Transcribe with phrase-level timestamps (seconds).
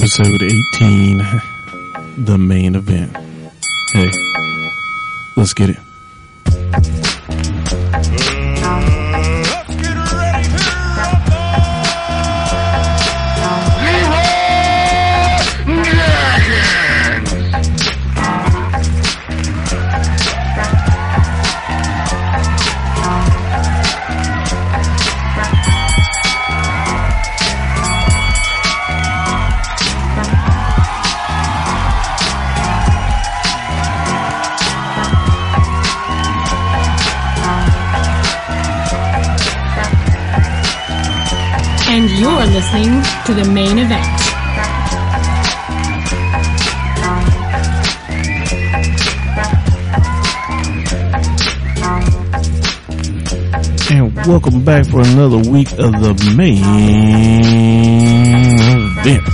[0.00, 1.18] episode 18,
[2.24, 3.14] the Maine Event.
[3.92, 4.10] Hey,
[5.36, 5.79] let's get it.
[54.70, 56.62] Back for another week of the Maine
[59.02, 59.26] Event.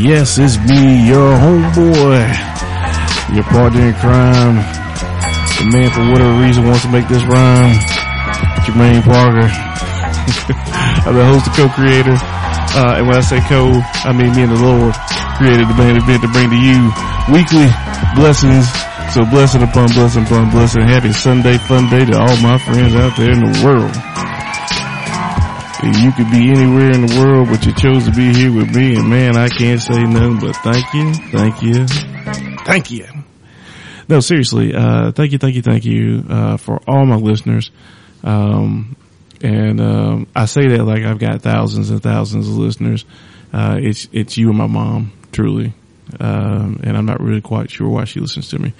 [0.00, 2.24] Yes, it's me, your homeboy,
[3.36, 4.56] your partner in crime,
[5.60, 7.76] the man for whatever reason wants to make this rhyme,
[8.64, 9.44] Jermaine Parker.
[11.04, 12.16] I'm the host and co-creator.
[12.16, 13.68] Uh, and when I say co,
[14.08, 14.96] I mean me and the Lord
[15.36, 16.88] created the Maine Event to bring to you
[17.28, 17.68] weekly
[18.16, 18.64] blessings.
[19.12, 20.80] So blessing upon blessing upon blessing.
[20.80, 24.09] Happy Sunday fun day to all my friends out there in the world.
[25.82, 28.96] You could be anywhere in the world, but you chose to be here with me.
[28.96, 31.86] And man, I can't say nothing but thank you, thank you,
[32.64, 33.06] thank you.
[34.06, 37.70] No, seriously, uh, thank you, thank you, thank you, uh, for all my listeners.
[38.22, 38.94] Um,
[39.40, 43.06] and, um, I say that like I've got thousands and thousands of listeners.
[43.52, 45.72] Uh, it's, it's you and my mom, truly.
[46.18, 48.74] Um, and I'm not really quite sure why she listens to me,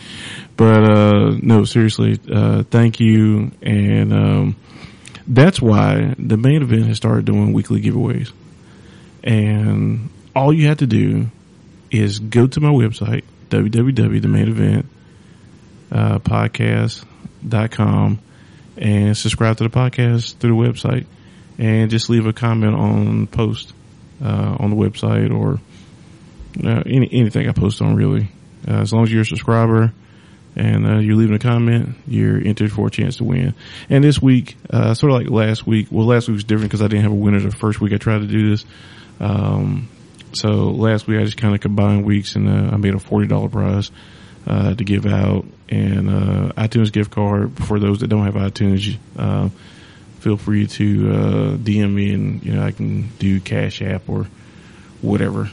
[0.56, 3.52] but, uh, no, seriously, uh, thank you.
[3.62, 4.56] And, um,
[5.30, 8.32] that's why the Maine Event has started doing weekly giveaways.
[9.22, 11.30] And all you have to do
[11.90, 14.86] is go to my website, www.themaineevent,
[15.92, 16.18] uh,
[18.76, 21.06] and subscribe to the podcast through the website
[21.58, 23.72] and just leave a comment on post,
[24.24, 25.60] uh, on the website or,
[26.64, 28.28] uh, any, anything I post on really.
[28.66, 29.92] Uh, as long as you're a subscriber
[30.56, 33.54] and, uh, you're leaving a comment, you're entered for a chance to win.
[33.88, 36.82] And this week, uh, sort of like last week, well last week was different because
[36.82, 38.64] I didn't have a winner the first week I tried to do this.
[39.20, 39.88] Um,
[40.32, 43.50] so last week I just kind of combined weeks and, uh, I made a $40
[43.50, 43.90] prize,
[44.46, 48.96] uh, to give out and, uh, iTunes gift card for those that don't have iTunes,
[49.16, 49.48] uh,
[50.20, 54.26] feel free to, uh, DM me and, you know, I can do cash app or
[55.00, 55.50] whatever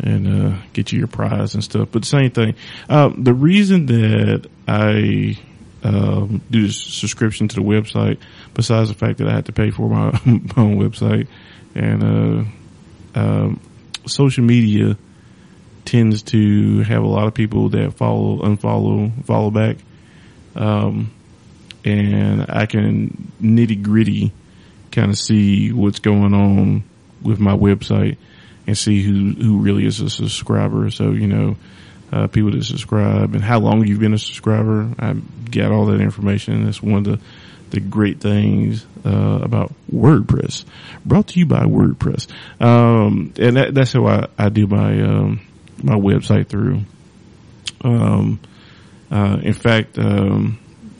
[0.00, 1.88] and, uh, get you your prize and stuff.
[1.90, 2.54] But same thing.
[2.88, 5.38] Um, the reason that I,
[5.82, 8.18] um, do this subscription to the website,
[8.54, 11.28] besides the fact that I had to pay for my, my own website
[11.74, 12.02] and,
[13.14, 13.60] uh, um,
[14.06, 14.96] social media
[15.84, 19.78] tends to have a lot of people that follow, unfollow, follow back.
[20.54, 21.10] Um,
[21.84, 24.32] and I can nitty gritty
[24.90, 26.84] kind of see what's going on
[27.22, 28.16] with my website
[28.68, 30.90] and see who, who really is a subscriber.
[30.90, 31.56] So, you know,
[32.12, 34.90] uh, people that subscribe and how long you've been a subscriber.
[34.98, 35.14] I
[35.50, 36.66] got all that information.
[36.66, 37.20] That's one of the,
[37.70, 40.66] the great things, uh, about WordPress
[41.06, 42.28] brought to you by WordPress.
[42.60, 45.40] Um, and that, that's how I, I do my, um,
[45.82, 46.82] my website through.
[47.80, 48.38] Um,
[49.10, 50.58] uh, in fact, um,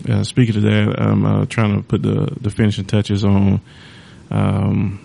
[0.08, 3.60] uh, speaking of that, I'm uh, trying to put the the finishing touches on.
[4.30, 5.04] Um,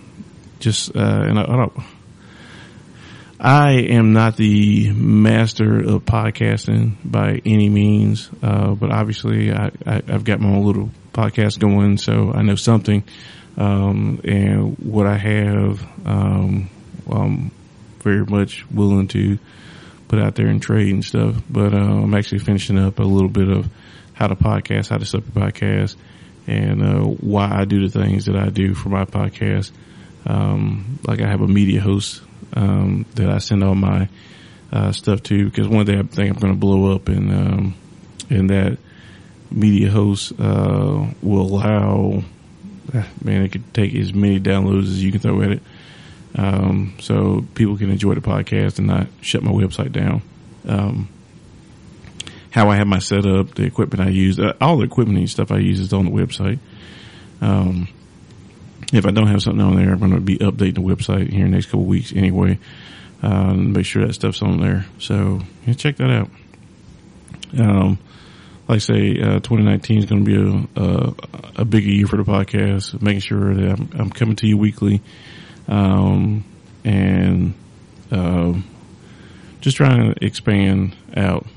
[0.60, 1.74] just uh, and I, I don't.
[3.46, 10.24] I am not the master of podcasting by any means, uh, but obviously I, I've
[10.24, 13.04] got my own little podcast going, so I know something.
[13.58, 16.70] Um, and what I have, um,
[17.12, 17.52] I'm
[18.00, 19.38] very much willing to
[20.08, 21.36] put out there and trade and stuff.
[21.50, 23.68] But uh, I'm actually finishing up a little bit of
[24.14, 25.98] how to podcast, how to a podcast,
[26.48, 29.74] and uh, why I do the things that I do for my podcast.
[30.26, 32.22] Um, like I have a media host
[32.54, 34.10] um, that I send all my
[34.72, 37.76] uh, stuff to because one day I think I'm going to blow up, and um,
[38.30, 38.78] and that
[39.52, 42.24] media host uh, will allow.
[43.24, 45.62] Man, it could take as many downloads as you can throw at it.
[46.36, 50.22] Um, so people can enjoy the podcast and not shut my website down.
[50.68, 51.08] Um,
[52.50, 55.52] how I have my setup, the equipment I use, uh, all the equipment and stuff
[55.52, 56.60] I use is on the website.
[58.94, 61.46] If I don't have something on there, I'm going to be updating the website here
[61.46, 62.60] in the next couple weeks anyway.
[63.22, 64.86] Uh, make sure that stuff's on there.
[65.00, 66.30] So yeah, check that out.
[67.58, 67.98] Um,
[68.68, 71.14] like I say, uh, 2019 is going to be a, a,
[71.62, 75.02] a bigger year for the podcast, making sure that I'm, I'm coming to you weekly.
[75.68, 76.46] Um,
[76.84, 77.54] and,
[78.12, 78.54] uh,
[79.62, 81.48] just trying to expand out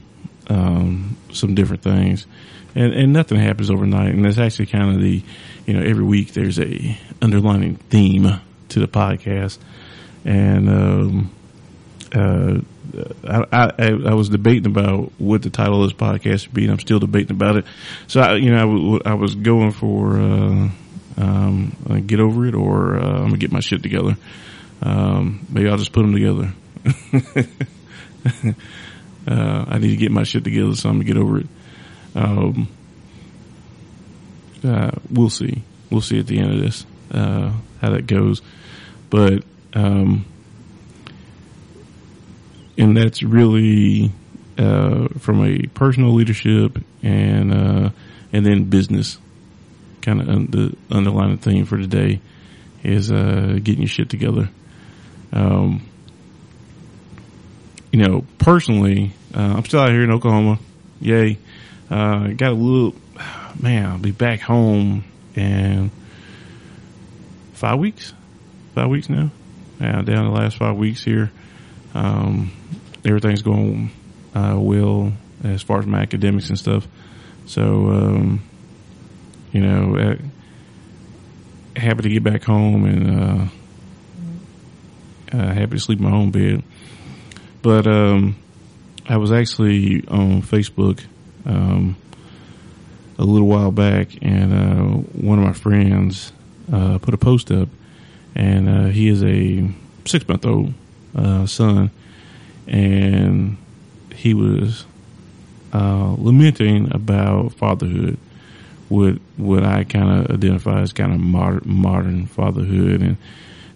[0.49, 2.27] um, some different things,
[2.77, 4.15] and and nothing happens overnight.
[4.15, 5.23] And that's actually kind of the,
[5.67, 9.59] you know, every week there's a underlining theme to the podcast,
[10.25, 11.31] and um,
[12.15, 12.61] uh,
[13.27, 16.73] I, I, I was debating about what the title of this podcast would be, and
[16.73, 17.65] I'm still debating about it.
[18.07, 20.69] So I, you know, I, w- I was going for uh,
[21.17, 24.17] um, uh, get over it, or uh, I'm gonna get my shit together.
[24.83, 26.53] Um, maybe I'll just put them together.
[29.27, 31.47] uh, I need to get my shit together, so I'm gonna get over it.
[32.17, 32.69] Um,
[34.65, 35.63] uh, we'll see.
[35.91, 38.43] We'll see at the end of this uh, how that goes,
[39.11, 40.25] but um,
[42.79, 44.11] and that's really
[44.59, 47.91] uh, from a personal leadership and uh,
[48.33, 49.19] and then business
[50.03, 52.21] kind of un- the underlying theme for today
[52.83, 54.49] is uh, getting your shit together.
[55.33, 55.87] Um,
[57.93, 60.59] you know, personally, uh, I'm still out here in Oklahoma.
[61.01, 61.39] Yay!
[61.91, 62.95] Uh, got a little
[63.61, 63.87] man.
[63.87, 65.05] I'll be back home
[65.35, 65.91] in
[67.55, 68.13] five weeks.
[68.75, 69.31] Five weeks now.
[69.81, 71.31] Yeah, down the last five weeks here.
[71.95, 72.53] Um,
[73.05, 73.91] everything's going
[74.35, 75.13] uh, well
[75.45, 76.87] as far as my academics and stuff.
[77.47, 78.43] So, um,
[79.53, 80.17] you know, uh,
[81.79, 83.21] happy to get back home and
[85.33, 86.63] uh, uh, happy to sleep in my own bed.
[87.63, 88.37] But um,
[89.09, 91.01] I was actually on Facebook
[91.47, 91.97] um,
[93.19, 96.33] a little while back, and uh, one of my friends
[96.73, 97.69] uh, put a post up,
[98.35, 99.69] and uh, he is a
[100.05, 100.75] six month old
[101.15, 101.91] uh, son,
[102.67, 103.57] and
[104.15, 104.85] he was
[105.73, 108.19] uh, lamenting about fatherhood,
[108.89, 113.17] what what I kind of identify as kind of modern modern fatherhood, and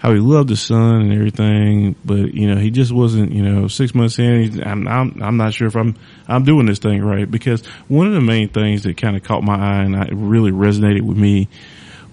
[0.00, 3.32] how he loved his son and everything, but you know he just wasn't.
[3.32, 5.94] You know, six months in, I'm I'm, I'm not sure if I'm
[6.26, 9.44] I'm doing this thing right because one of the main things that kind of caught
[9.44, 11.48] my eye and it really resonated with me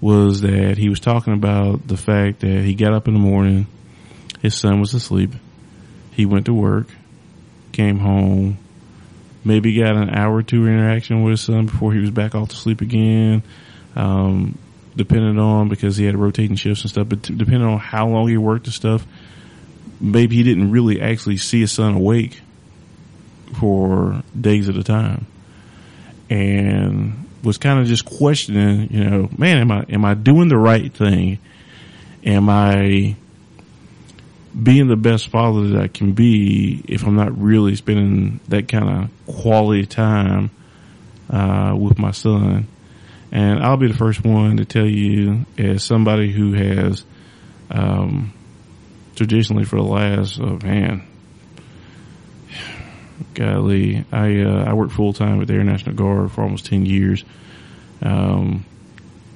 [0.02, 3.66] was that he was talking about the fact that he got up in the morning,
[4.42, 5.32] his son was asleep,
[6.12, 6.88] he went to work,
[7.72, 8.58] came home,
[9.44, 12.50] maybe got an hour or two interaction with his son before he was back off
[12.50, 13.42] to sleep again.
[13.96, 14.58] Um,
[14.98, 18.28] depending on because he had rotating shifts and stuff, but t- depending on how long
[18.28, 19.06] he worked and stuff,
[20.00, 22.42] maybe he didn't really actually see his son awake
[23.58, 25.26] for days at a time,
[26.28, 30.58] and was kind of just questioning, you know, man, am I am I doing the
[30.58, 31.38] right thing?
[32.24, 33.14] Am I
[34.60, 38.88] being the best father that I can be if I'm not really spending that kind
[39.04, 40.50] of quality time
[41.30, 42.66] uh, with my son?
[43.30, 47.04] And I'll be the first one to tell you, as somebody who has
[47.70, 48.32] um,
[49.16, 51.06] traditionally for the last, oh man,
[53.34, 56.86] golly, I uh, I worked full time with the Air National Guard for almost ten
[56.86, 57.24] years,
[58.00, 58.64] um,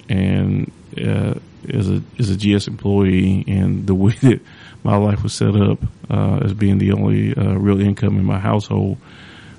[0.08, 1.34] and uh,
[1.68, 4.40] as a as a GS employee, and the way that
[4.82, 5.78] my life was set up
[6.08, 8.96] uh, as being the only uh, real income in my household,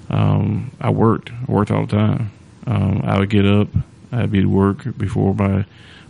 [0.09, 1.31] um, I worked.
[1.47, 2.31] Worked all the time.
[2.65, 3.68] Um, I would get up.
[4.13, 5.65] I'd be at work before my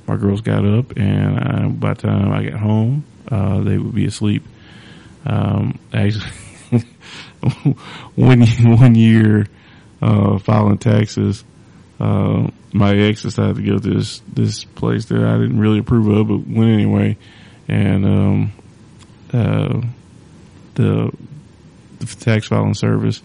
[0.06, 3.96] my girls got up, and I, by the time I got home, uh, they would
[3.96, 4.44] be asleep.
[5.26, 6.30] Um, actually,
[8.16, 9.48] one one year
[10.02, 11.46] uh, filing taxes,
[12.00, 16.08] uh, my ex decided to go to this this place that I didn't really approve
[16.08, 17.18] of, but went anyway,
[17.70, 18.52] and um,
[19.32, 19.82] uh,
[20.76, 21.12] the
[22.00, 23.22] the tax filing service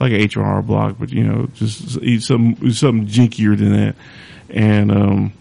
[0.00, 1.92] like an H&R Block, but you know, just
[2.26, 3.96] something something jinkier than that.
[4.50, 5.32] And um,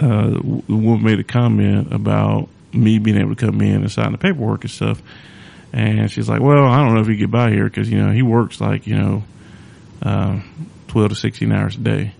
[0.00, 4.12] uh, the woman made a comment about me being able to come in and sign
[4.12, 5.02] the paperwork and stuff.
[5.72, 8.12] And she's like, "Well, I don't know if he get by here because you know
[8.12, 9.22] he works like you know,
[10.02, 10.40] uh,
[10.88, 12.14] twelve to sixteen hours a day."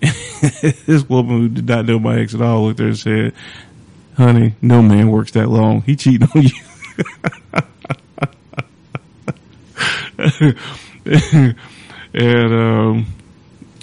[0.00, 3.34] this woman who did not know my ex at all looked there and said,
[4.16, 5.82] "Honey, no man works that long.
[5.82, 7.62] He cheating on you."
[11.04, 11.54] and
[12.14, 13.06] um,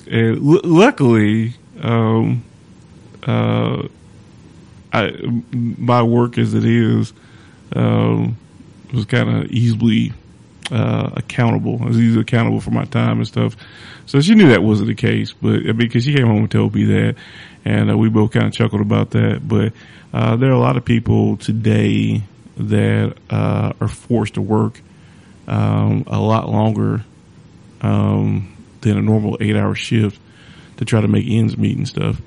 [0.09, 2.43] and l- luckily, um,
[3.23, 3.87] uh,
[4.91, 5.11] I
[5.53, 7.13] my work as it is
[7.73, 8.37] um,
[8.93, 10.11] was kind of easily
[10.71, 11.79] uh, accountable.
[11.81, 13.55] I was easily accountable for my time and stuff.
[14.05, 16.51] So she knew that wasn't the case, but I mean, because she came home and
[16.51, 17.15] told me that,
[17.63, 19.47] and uh, we both kind of chuckled about that.
[19.47, 19.73] But
[20.13, 22.23] uh, there are a lot of people today
[22.57, 24.81] that uh, are forced to work
[25.47, 27.03] um, a lot longer
[27.81, 30.19] um, than a normal eight hour shift
[30.77, 32.21] to try to make ends meet and stuff.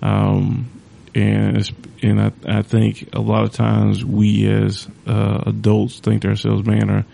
[0.00, 0.68] Um,
[1.14, 1.70] and
[2.02, 6.66] and I I think a lot of times we as uh, adults think to ourselves,
[6.66, 7.04] man, or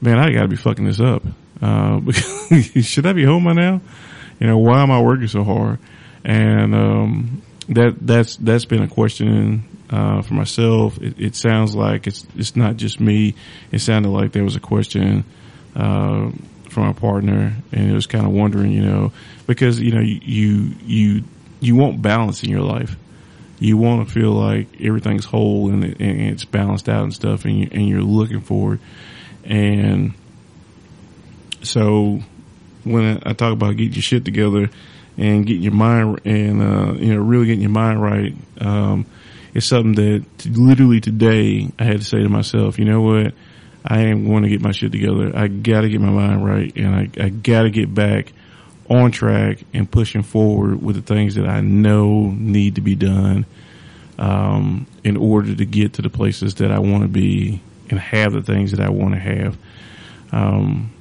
[0.00, 1.22] man, I got to be fucking this up.
[1.60, 2.00] Uh,
[2.82, 3.80] should I be home by now?
[4.38, 5.78] You know, why am I working so hard?
[6.24, 10.98] And um, that that's that's been a question uh, for myself.
[10.98, 13.34] It, it, sounds like it's it's not just me.
[13.70, 15.24] It sounded like there was a question
[15.74, 16.30] uh,
[16.70, 19.12] from our partner, and it was kind of wondering, you know,
[19.46, 21.24] because you know you you
[21.60, 22.96] you want balance in your life.
[23.58, 27.44] You want to feel like everything's whole and, it, and it's balanced out and stuff,
[27.44, 28.80] and you and you're looking for it.
[29.44, 30.12] And
[31.62, 32.20] so
[32.84, 34.70] when I talk about getting your shit together
[35.16, 39.06] and getting your mind and uh, you know really getting your mind right, um,
[39.56, 43.32] it's something that literally today I had to say to myself, you know what?
[43.86, 45.32] I am going to get my shit together.
[45.34, 48.34] I got to get my mind right, and I, I got to get back
[48.90, 53.46] on track and pushing forward with the things that I know need to be done
[54.18, 58.34] um, in order to get to the places that I want to be and have
[58.34, 59.56] the things that I want to have.
[60.32, 60.92] Um,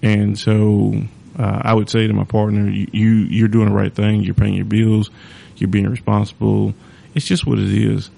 [0.00, 0.94] and so
[1.36, 4.22] uh, I would say to my partner, you, you you're doing the right thing.
[4.22, 5.10] You're paying your bills.
[5.56, 6.72] You're being responsible.
[7.16, 8.10] It's just what it is.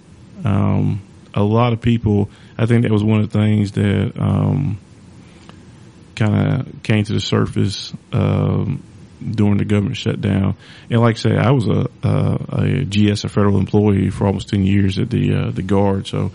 [0.44, 1.00] Um,
[1.32, 2.28] a lot of people.
[2.58, 4.76] I think that was one of the things that um,
[6.16, 8.82] kind of came to the surface um,
[9.24, 10.56] during the government shutdown.
[10.90, 14.48] And like I say, I was a, a, a GS, a federal employee for almost
[14.48, 16.08] ten years at the uh, the Guard.
[16.08, 16.32] So,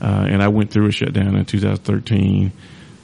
[0.00, 2.52] uh, and I went through a shutdown in 2013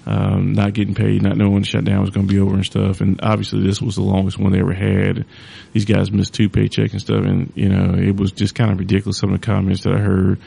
[0.07, 3.01] um, not getting paid, not knowing the shutdown was going to be over and stuff.
[3.01, 5.25] And obviously this was the longest one they ever had.
[5.73, 7.25] These guys missed two paychecks and stuff.
[7.25, 9.19] And, you know, it was just kind of ridiculous.
[9.19, 10.41] Some of the comments that I heard,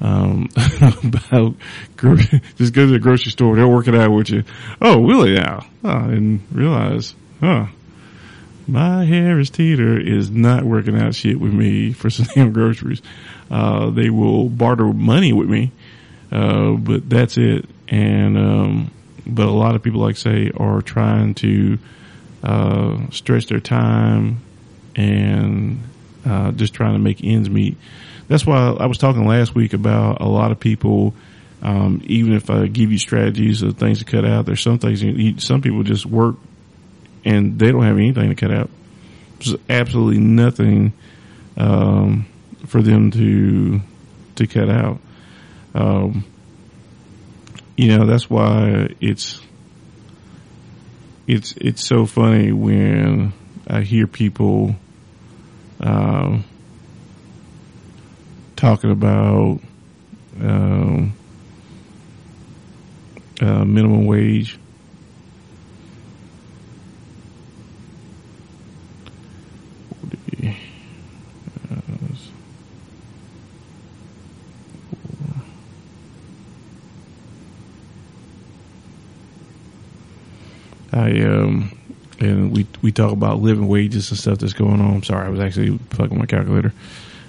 [0.00, 0.48] um,
[1.04, 1.54] about
[2.56, 3.56] just go to the grocery store.
[3.56, 4.44] They'll work it out with you.
[4.80, 5.66] Oh, really now?
[5.84, 7.66] Oh, I didn't realize, huh?
[8.68, 13.02] My Harris Teeter is not working out shit with me for some damn groceries.
[13.50, 15.72] Uh, they will barter money with me.
[16.30, 18.90] Uh, but that's it and um,
[19.26, 21.78] but a lot of people, like say, are trying to
[22.42, 24.40] uh, stretch their time
[24.96, 25.82] and
[26.24, 27.76] uh, just trying to make ends meet.
[28.28, 31.14] That's why I was talking last week about a lot of people.
[31.60, 35.02] Um, even if I give you strategies of things to cut out, there's some things
[35.02, 36.36] you, some people just work
[37.24, 38.70] and they don't have anything to cut out.
[39.38, 40.94] There's absolutely nothing
[41.58, 42.26] um,
[42.66, 43.80] for them to
[44.36, 44.98] to cut out.
[45.74, 46.24] Um,
[47.82, 49.40] you know, that's why it's,
[51.26, 53.32] it's, it's so funny when
[53.66, 54.76] I hear people,
[55.80, 56.44] um,
[58.54, 59.58] talking about,
[60.40, 61.12] um,
[63.40, 64.60] uh, minimum wage.
[80.92, 81.78] I um
[82.20, 84.94] and we we talk about living wages and stuff that's going on.
[84.94, 86.72] I'm sorry, I was actually fucking my calculator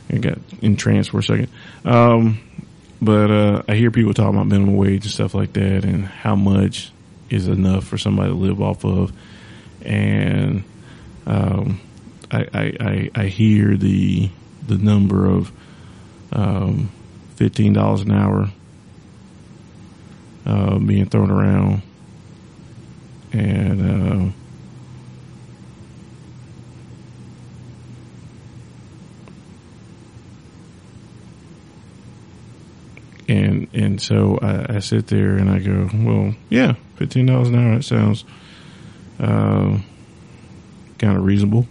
[0.09, 1.49] and got in trance for a second.
[1.85, 2.39] Um,
[3.01, 6.35] but uh, I hear people talking about minimum wage and stuff like that, and how
[6.35, 6.91] much
[7.29, 9.11] is enough for somebody to live off of,
[9.81, 10.63] and
[11.25, 11.81] um,
[12.31, 14.29] I, I, I, I hear the
[14.67, 15.51] the number of
[16.31, 16.91] um,
[17.35, 18.49] fifteen dollars an hour
[20.45, 21.81] uh, being thrown around
[23.33, 24.31] and uh,
[33.27, 37.55] and and so I, I, sit there and I go, well, yeah, fifteen dollars an
[37.55, 37.75] hour.
[37.75, 38.23] That sounds
[39.19, 39.79] uh,
[40.99, 41.67] kind of reasonable.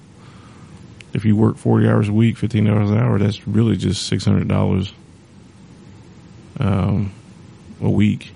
[1.14, 4.24] If you work forty hours a week, fifteen dollars an hour, that's really just six
[4.24, 4.92] hundred dollars
[6.58, 7.12] um,
[7.80, 8.32] a week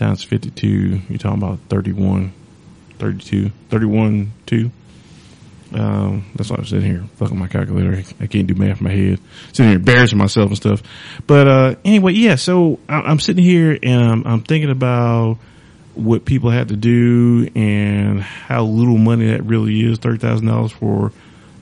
[0.00, 2.32] times 52, you're talking about 31,
[2.98, 4.70] 32, 31, 2.
[5.72, 8.02] Um, that's why I'm sitting here fucking my calculator.
[8.18, 9.20] I can't do math in my head.
[9.52, 10.82] Sitting here embarrassing myself and stuff.
[11.26, 15.38] But, uh, anyway, yeah, so I'm sitting here and I'm, I'm thinking about
[15.94, 21.12] what people had to do and how little money that really is, $30,000 for,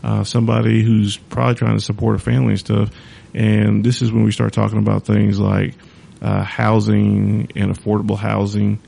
[0.03, 2.91] uh, somebody who's probably trying to support a family and stuff.
[3.35, 5.75] And this is when we start talking about things like,
[6.21, 8.79] uh, housing and affordable housing,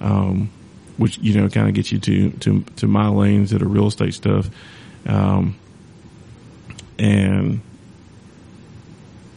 [0.00, 0.50] um,
[0.96, 3.86] which you know kind of gets you to to to my lanes that are real
[3.86, 4.48] estate stuff,
[5.06, 5.56] um,
[6.98, 7.60] and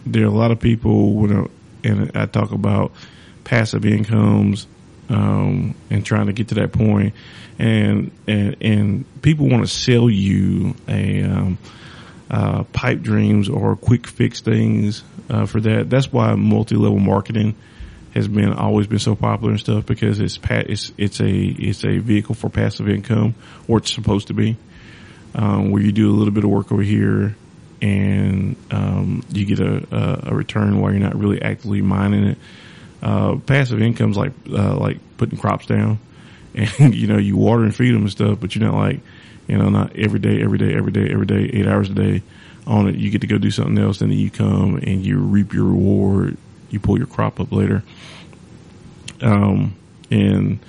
[0.05, 1.47] there are a lot of people when I,
[1.83, 2.91] and I talk about
[3.43, 4.67] passive incomes,
[5.09, 7.13] um, and trying to get to that point,
[7.59, 11.57] and and and people want to sell you a um,
[12.31, 15.89] uh, pipe dreams or quick fix things uh, for that.
[15.89, 17.55] That's why multi level marketing
[18.13, 21.83] has been always been so popular and stuff because it's pa- it's it's a it's
[21.83, 23.35] a vehicle for passive income,
[23.67, 24.55] or it's supposed to be,
[25.35, 27.35] um, where you do a little bit of work over here
[27.81, 32.37] and um, you get a, a, a, return while you're not really actively mining it.
[33.01, 35.99] Uh, passive income's like uh, like putting crops down,
[36.55, 39.01] and you know you water and feed them and stuff, but you're not like
[39.51, 42.23] you know not every day, every day, every day, every day, eight hours a day
[42.65, 42.95] on it.
[42.95, 45.65] You get to go do something else, and then you come and you reap your
[45.65, 46.37] reward.
[46.69, 47.83] You pull your crop up later.
[49.21, 49.75] Um,
[50.09, 50.59] and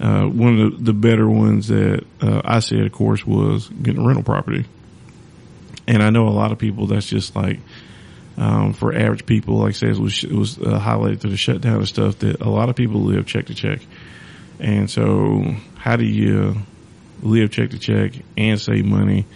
[0.00, 4.04] uh, one of the, the, better ones that uh, I said, of course, was getting
[4.04, 4.64] rental property.
[5.86, 7.60] And I know a lot of people that's just like,
[8.36, 11.36] um, for average people, like I said, it was, it was uh, highlighted through the
[11.36, 13.80] shutdown and stuff that a lot of people live check to check.
[14.58, 16.56] And so how do you
[17.22, 19.26] live check to check and save money,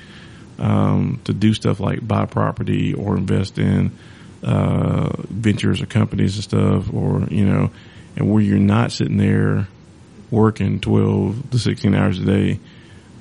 [0.59, 3.93] um, to do stuff like buy property or invest in,
[4.43, 7.71] uh, ventures or companies and stuff or, you know,
[8.17, 9.69] and where you're not sitting there
[10.31, 12.61] working 12 to 16 hours a day,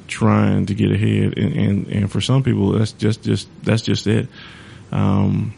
[0.08, 1.38] trying to get ahead.
[1.38, 4.28] And, and, and for some people, that's just, just, that's just it.
[4.92, 5.54] Um,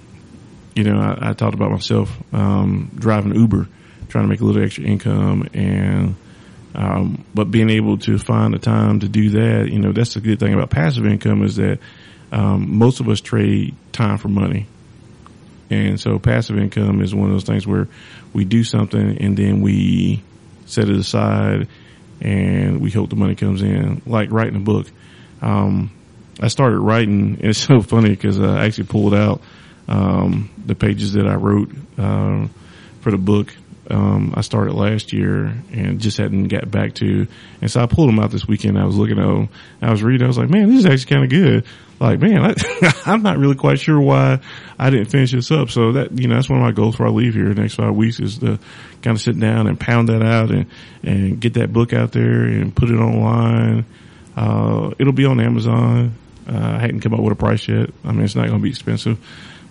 [0.75, 3.67] you know, I, I talked about myself, um, driving Uber,
[4.10, 6.15] trying to make a little extra income and,
[6.73, 10.21] um, but being able to find the time to do that, you know, that's the
[10.21, 11.79] good thing about passive income is that,
[12.31, 14.67] um, most of us trade time for money.
[15.69, 17.87] And so passive income is one of those things where
[18.33, 20.21] we do something and then we
[20.65, 21.67] set it aside
[22.21, 24.87] and we hope the money comes in, like writing a book.
[25.41, 25.91] Um,
[26.39, 29.41] I started writing, and it's so funny because I actually pulled out
[29.87, 32.47] um, the pages that I wrote uh,
[33.01, 33.53] for the book.
[33.91, 37.27] Um, I started last year and just hadn't got back to,
[37.60, 38.79] and so I pulled them out this weekend.
[38.79, 39.50] I was looking at them,
[39.81, 41.65] I was reading, I was like, man, this is actually kind of good.
[42.00, 44.39] Like, man, I, I'm not really quite sure why
[44.79, 45.69] I didn't finish this up.
[45.69, 47.75] So that, you know, that's one of my goals before I leave here the next
[47.75, 48.59] five weeks is to
[49.01, 50.68] kind of sit down and pound that out and,
[51.03, 53.85] and get that book out there and put it online.
[54.37, 56.15] Uh, it'll be on Amazon.
[56.48, 57.89] Uh, I hadn't come up with a price yet.
[58.05, 59.20] I mean, it's not going to be expensive,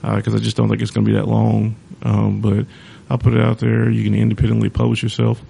[0.02, 1.74] uh, cause I just don't think it's going to be that long.
[2.02, 2.66] Um, but
[3.10, 3.90] I'll put it out there.
[3.90, 5.42] You can independently publish yourself.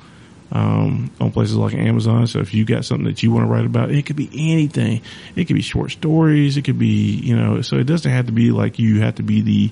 [0.53, 2.27] Um, on places like Amazon.
[2.27, 5.01] So if you got something that you want to write about, it could be anything.
[5.37, 6.57] It could be short stories.
[6.57, 9.23] It could be, you know, so it doesn't have to be like you have to
[9.23, 9.71] be the,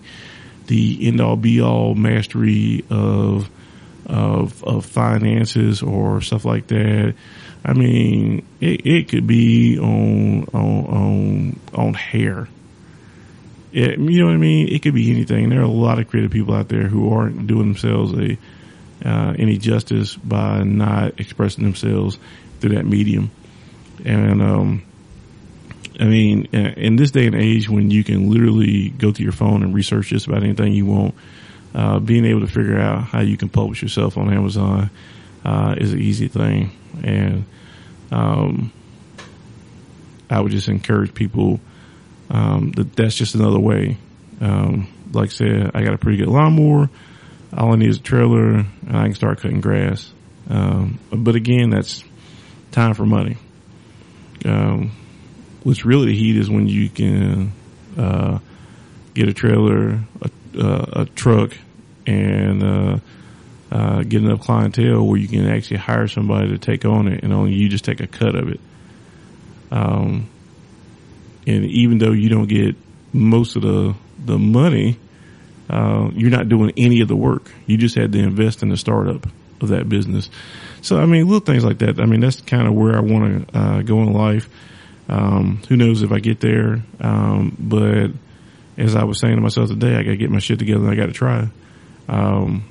[0.68, 3.50] the end all be all mastery of
[4.06, 7.14] of, of finances or stuff like that.
[7.64, 12.48] I mean, it, it could be on, on, on, on hair.
[13.72, 14.68] It, you know what I mean?
[14.68, 15.50] It could be anything.
[15.50, 18.38] There are a lot of creative people out there who aren't doing themselves a,
[19.06, 22.18] uh, any justice by not expressing themselves
[22.60, 23.30] through that medium.
[24.04, 24.82] And, um,
[26.00, 29.62] I mean, in this day and age when you can literally go to your phone
[29.62, 31.14] and research just about anything you want,
[31.74, 34.90] uh, being able to figure out how you can publish yourself on Amazon
[35.44, 36.70] uh, is an easy thing,
[37.02, 37.44] and
[38.10, 38.72] um,
[40.30, 41.60] I would just encourage people
[42.30, 43.96] um, that's just another way.
[44.40, 46.90] Um, like I said, I got a pretty good lawnmower.
[47.56, 50.12] All I need is a trailer, and I can start cutting grass.
[50.48, 52.04] Um, but again, that's
[52.70, 53.36] time for money.
[54.44, 54.92] Um,
[55.62, 57.52] what's really the heat is when you can
[57.96, 58.38] uh,
[59.14, 61.56] get a trailer, a, uh, a truck
[62.06, 62.98] and uh,
[63.70, 67.32] uh, get enough clientele where you can actually hire somebody to take on it and
[67.32, 68.60] only you just take a cut of it.
[69.70, 70.28] Um,
[71.48, 72.76] and even though you don't get
[73.12, 74.98] most of the, the money,
[75.70, 77.50] uh, you're not doing any of the work.
[77.66, 79.26] You just had to invest in the startup
[79.62, 80.28] of that business.
[80.82, 82.00] So, I mean, little things like that.
[82.00, 84.48] I mean, that's kind of where I want to, uh, go in life.
[85.08, 86.82] Um, who knows if I get there?
[87.00, 88.10] Um, but
[88.76, 90.90] as I was saying to myself today, I got to get my shit together and
[90.90, 91.48] I got to try.
[92.08, 92.64] Um,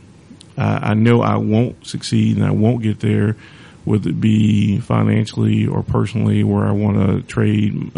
[0.55, 3.37] I, I, know I won't succeed and I won't get there,
[3.85, 7.95] whether it be financially or personally, where I want to trade.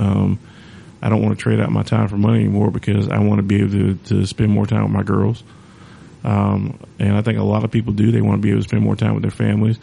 [1.02, 3.44] I don't want to trade out my time for money anymore because I want to
[3.44, 5.44] be able to, to spend more time with my girls.
[6.24, 8.12] Um, and I think a lot of people do.
[8.12, 9.80] They want to be able to spend more time with their families.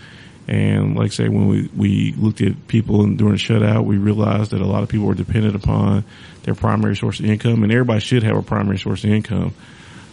[0.49, 4.53] And like I say, when we, we looked at people during the shutout, we realized
[4.53, 6.05] that a lot of people were dependent upon
[6.43, 9.55] their primary source of income and everybody should have a primary source of income.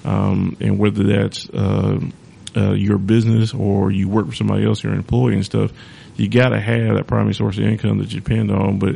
[0.06, 2.00] Um, and whether that's, uh,
[2.56, 5.72] uh, your business or you work for somebody else, you're an employee and stuff,
[6.16, 8.80] you gotta have that primary source of income that you depend on.
[8.80, 8.96] But,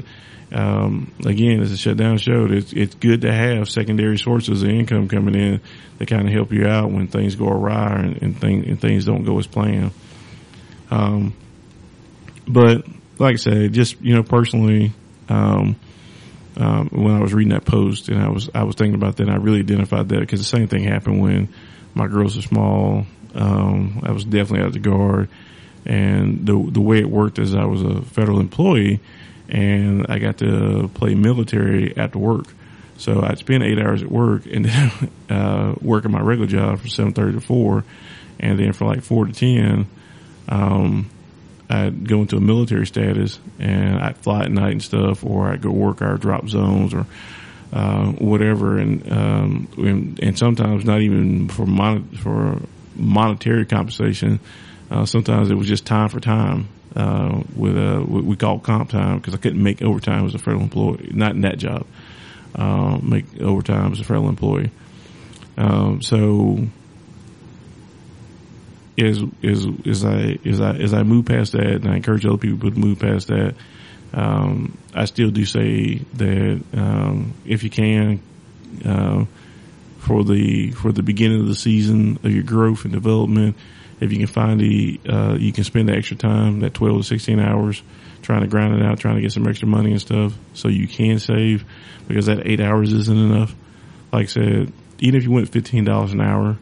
[0.51, 5.09] um, again, as a shutdown showed, it's, it's good to have secondary sources of income
[5.09, 5.61] coming in
[5.97, 9.05] that kind of help you out when things go awry and, and, thing, and things
[9.05, 9.91] don't go as planned.
[10.89, 11.33] Um,
[12.47, 12.85] but
[13.19, 14.93] like I said, just you know, personally,
[15.29, 15.75] um,
[16.55, 19.29] um, when I was reading that post and I was I was thinking about that,
[19.29, 21.53] I really identified that because the same thing happened when
[21.93, 23.05] my girls were small.
[23.35, 25.29] Um, I was definitely out the guard,
[25.85, 29.01] and the the way it worked is I was a federal employee,
[29.49, 32.47] and I got to play military after work.
[32.97, 34.91] So I'd spend eight hours at work and then
[35.29, 37.83] uh, working my regular job from seven thirty to four,
[38.39, 39.87] and then for like four to ten,
[40.49, 41.09] um,
[41.69, 45.61] I'd go into a military status and I'd fly at night and stuff, or I'd
[45.61, 47.05] go work our drop zones or
[47.73, 52.61] uh, whatever, and, um, and, and sometimes not even for mon- for
[52.95, 54.39] monetary compensation.
[54.89, 56.69] Uh, sometimes it was just time for time.
[56.95, 60.63] Uh, with what we call comp time because I couldn't make overtime as a federal
[60.63, 61.85] employee, not in that job.
[62.55, 64.71] Uh, make overtime as a federal employee.
[65.57, 66.67] Um, so
[68.97, 72.37] as as as I as I as I move past that, and I encourage other
[72.37, 73.55] people to move past that.
[74.13, 78.21] Um, I still do say that um, if you can,
[78.85, 79.25] uh,
[79.99, 83.55] for the for the beginning of the season of your growth and development,
[83.99, 87.03] if you can find the uh, you can spend the extra time, that twelve to
[87.03, 87.81] sixteen hours,
[88.21, 90.87] trying to grind it out, trying to get some extra money and stuff, so you
[90.87, 91.65] can save,
[92.07, 93.55] because that eight hours isn't enough.
[94.11, 96.57] Like I said, even if you went fifteen dollars an hour,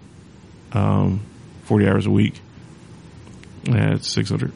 [0.71, 1.21] um,
[1.63, 2.39] 40 hours a week.
[3.63, 4.51] That's 600.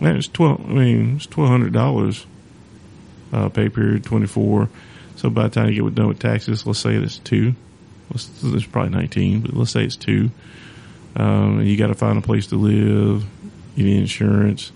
[0.00, 2.26] Man, it's 12, I mean, it's $1,200,
[3.32, 4.68] uh, pay period 24.
[5.16, 7.54] So by the time you get done with taxes, let's say it's two.
[8.10, 10.30] It's probably 19, but let's say it's two.
[11.16, 13.24] Um, you got to find a place to live.
[13.76, 14.72] You need insurance.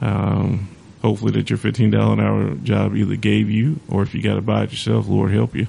[0.00, 0.68] Um,
[1.02, 4.42] hopefully that your $15 an hour job either gave you or if you got to
[4.42, 5.66] buy it yourself, Lord help you.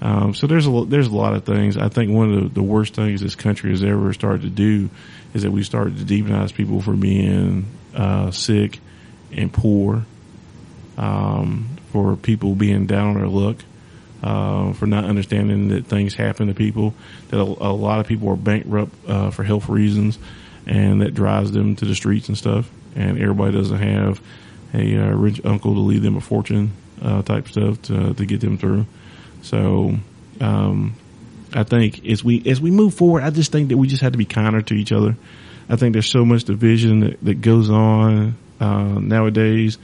[0.00, 1.76] Um, so there's a there's a lot of things.
[1.76, 4.90] I think one of the, the, worst things this country has ever started to do
[5.34, 7.66] is that we started to demonize people for being
[7.96, 8.78] uh, sick
[9.32, 10.04] and poor,
[10.96, 13.56] um, for people being down on their luck,
[14.22, 16.94] uh, for not understanding that things happen to people,
[17.28, 20.18] that a, a lot of people are bankrupt uh, for health reasons,
[20.66, 22.70] and that drives them to the streets and stuff.
[22.96, 24.20] And everybody doesn't have
[24.74, 28.40] a uh, rich uncle to leave them a fortune uh, type stuff to to get
[28.40, 28.86] them through.
[29.42, 29.94] So,
[30.40, 30.94] um,
[31.54, 34.12] I think as we as we move forward, I just think that we just have
[34.12, 35.16] to be kinder to each other.
[35.68, 39.78] I think there's so much division that, that goes on uh, nowadays,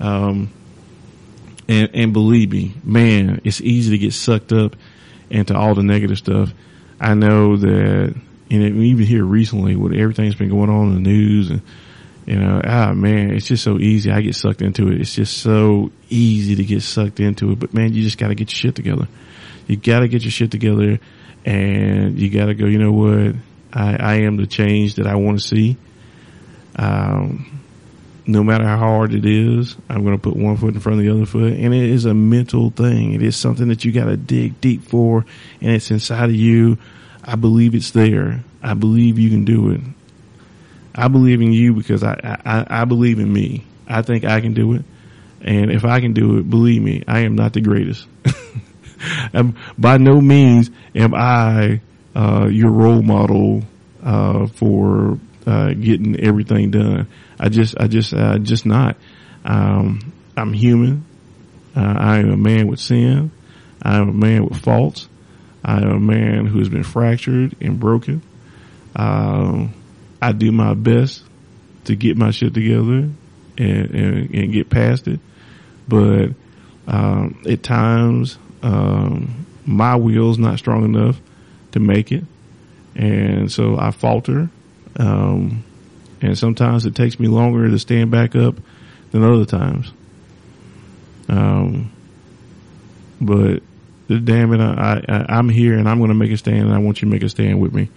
[0.00, 0.50] um,
[1.70, 4.74] and and believe me, man, it's easy to get sucked up
[5.30, 6.52] into all the negative stuff.
[7.00, 8.14] I know that,
[8.50, 11.62] and even here recently, with everything that's been going on in the news and
[12.26, 14.10] you know, ah man, it's just so easy.
[14.10, 15.00] I get sucked into it.
[15.00, 17.60] It's just so easy to get sucked into it.
[17.60, 19.08] But man, you just got to get your shit together.
[19.66, 20.98] You got to get your shit together,
[21.44, 22.66] and you got to go.
[22.66, 23.36] You know what?
[23.72, 25.76] I, I am the change that I want to see.
[26.76, 27.59] Um,
[28.30, 31.04] no matter how hard it is, I'm going to put one foot in front of
[31.04, 31.52] the other foot.
[31.52, 33.12] And it is a mental thing.
[33.12, 35.24] It is something that you got to dig deep for,
[35.60, 36.78] and it's inside of you.
[37.24, 38.42] I believe it's there.
[38.62, 39.80] I believe you can do it.
[40.94, 43.64] I believe in you because I, I, I believe in me.
[43.86, 44.84] I think I can do it.
[45.42, 48.06] And if I can do it, believe me, I am not the greatest.
[49.78, 51.80] by no means am I
[52.14, 53.62] uh, your role model
[54.02, 55.18] uh, for
[55.50, 57.08] uh, getting everything done.
[57.38, 58.96] I just, I just, uh, just not.
[59.44, 61.04] Um, I'm human.
[61.74, 63.32] Uh, I am a man with sin.
[63.82, 65.08] I am a man with faults.
[65.64, 68.22] I am a man who has been fractured and broken.
[68.94, 69.74] Um,
[70.22, 71.24] I do my best
[71.84, 73.10] to get my shit together
[73.58, 75.20] and, and, and get past it.
[75.88, 76.30] But,
[76.86, 81.20] um, at times, um, my will's not strong enough
[81.72, 82.24] to make it.
[82.94, 84.50] And so I falter.
[85.00, 85.64] Um,
[86.20, 88.56] and sometimes it takes me longer to stand back up
[89.10, 89.90] than other times.
[91.28, 91.90] Um,
[93.18, 93.62] but
[94.08, 96.74] the damn it, I, I, I'm here and I'm going to make a stand and
[96.74, 97.88] I want you to make a stand with me.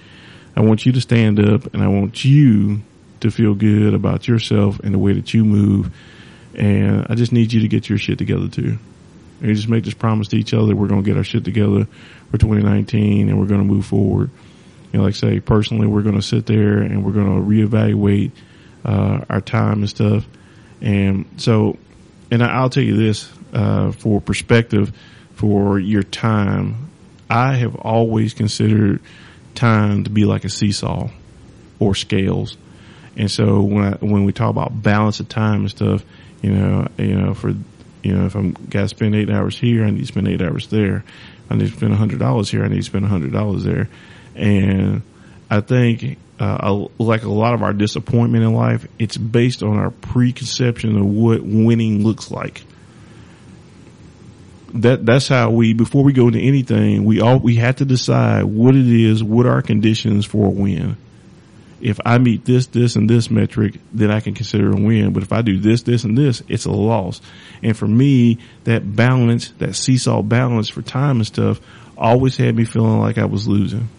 [0.56, 2.82] I want you to stand up and I want you
[3.20, 5.94] to feel good about yourself and the way that you move.
[6.56, 8.78] And I just need you to get your shit together too.
[9.42, 10.74] And just make this promise to each other.
[10.74, 11.86] We're going to get our shit together
[12.32, 14.30] for 2019 and we're going to move forward.
[14.94, 18.32] You know, like say, personally, we're going to sit there and we're going to reevaluate,
[18.86, 20.26] uh, our time and stuff.
[20.82, 21.78] And so,
[22.32, 24.94] and I'll tell you this, uh, for perspective
[25.34, 26.90] for your time,
[27.30, 29.02] I have always considered
[29.56, 31.10] time to be like a seesaw
[31.80, 32.58] or scales.
[33.16, 36.04] And so when I, when we talk about balance of time and stuff,
[36.42, 37.50] you know, you know, for,
[38.04, 40.42] you know, if I'm got to spend eight hours here, I need to spend eight
[40.42, 41.04] hours there.
[41.50, 42.64] I need to spend a hundred dollars here.
[42.64, 43.90] I need to spend a hundred dollars there.
[44.36, 45.02] And
[45.50, 49.92] I think, uh, like a lot of our disappointment in life, it's based on our
[49.92, 52.64] preconception of what winning looks like.
[54.74, 58.46] That that's how we before we go into anything, we all we have to decide
[58.46, 60.98] what it is, what are conditions for a win.
[61.80, 65.12] If I meet this, this, and this metric, then I can consider a win.
[65.12, 67.22] But if I do this, this, and this, it's a loss.
[67.62, 71.60] And for me, that balance, that seesaw balance for time and stuff,
[71.98, 73.90] always had me feeling like I was losing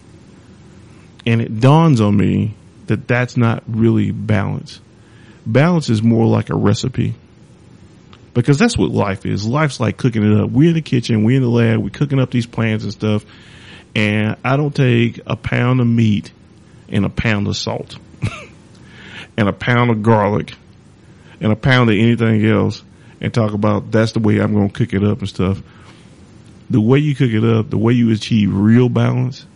[1.27, 2.55] and it dawns on me
[2.87, 4.81] that that's not really balance.
[5.47, 7.15] Balance is more like a recipe.
[8.35, 9.47] Because that's what life is.
[9.47, 10.51] Life's like cooking it up.
[10.51, 13.25] We're in the kitchen, we're in the lab, we're cooking up these plans and stuff.
[13.95, 16.33] And I don't take a pound of meat
[16.89, 17.97] and a pound of salt
[19.37, 20.55] and a pound of garlic
[21.41, 22.83] and a pound of anything else
[23.21, 25.63] and talk about that's the way I'm going to cook it up and stuff.
[26.71, 29.47] The way you cook it up, the way you achieve real balance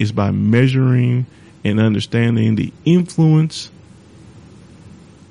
[0.00, 1.26] is by measuring
[1.62, 3.70] and understanding the influence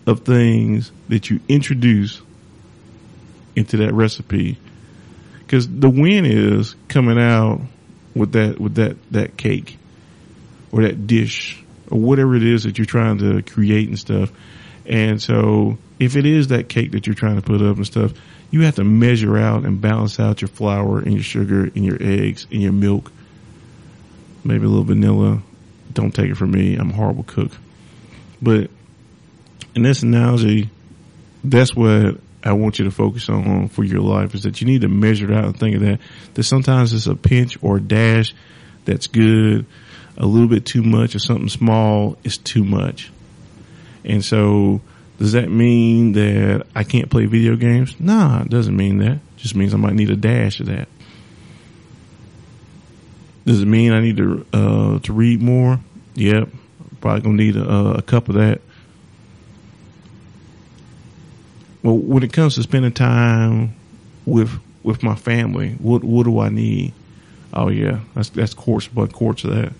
[0.05, 2.21] of things that you introduce
[3.55, 4.57] into that recipe.
[5.47, 7.61] Cause the win is coming out
[8.13, 9.77] with that, with that, that cake
[10.71, 14.31] or that dish or whatever it is that you're trying to create and stuff.
[14.85, 18.13] And so if it is that cake that you're trying to put up and stuff,
[18.51, 21.97] you have to measure out and balance out your flour and your sugar and your
[21.99, 23.11] eggs and your milk
[24.43, 25.41] maybe a little vanilla.
[25.93, 26.75] Don't take it from me.
[26.75, 27.51] I'm a horrible cook.
[28.41, 28.69] But
[29.75, 30.69] in this analogy,
[31.43, 34.81] that's what I want you to focus on for your life is that you need
[34.81, 35.99] to measure it out and think of that.
[36.35, 38.33] That sometimes it's a pinch or a dash
[38.85, 39.65] that's good.
[40.17, 43.11] A little bit too much or something small is too much.
[44.03, 44.81] And so
[45.17, 47.99] does that mean that I can't play video games?
[47.99, 49.13] Nah, it doesn't mean that.
[49.13, 50.87] It just means I might need a dash of that.
[53.49, 55.79] Does it mean I need to uh, to read more?
[56.13, 56.49] Yep,
[57.01, 58.61] probably gonna need a, a cup of that.
[61.81, 63.73] Well, when it comes to spending time
[64.27, 64.51] with
[64.83, 66.93] with my family, what what do I need?
[67.51, 69.73] Oh yeah, that's that's quarts but quarts of that.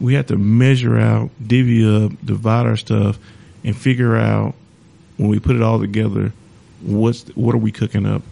[0.00, 3.18] We have to measure out, divvy up, divide our stuff,
[3.64, 4.54] and figure out
[5.18, 6.32] when we put it all together,
[6.80, 8.22] what's what are we cooking up?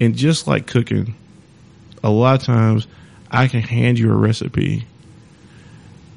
[0.00, 1.14] And just like cooking,
[2.04, 2.86] a lot of times
[3.30, 4.86] I can hand you a recipe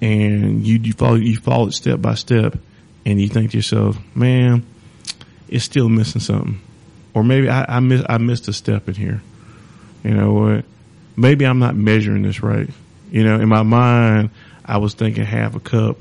[0.01, 2.57] and you, you follow, you follow it step by step
[3.05, 4.65] and you think to yourself, man,
[5.47, 6.59] it's still missing something.
[7.13, 9.21] Or maybe I, I miss, I missed a step in here.
[10.03, 10.65] You know what?
[11.15, 12.69] Maybe I'm not measuring this right.
[13.09, 14.29] You know, in my mind,
[14.65, 15.97] I was thinking half a cup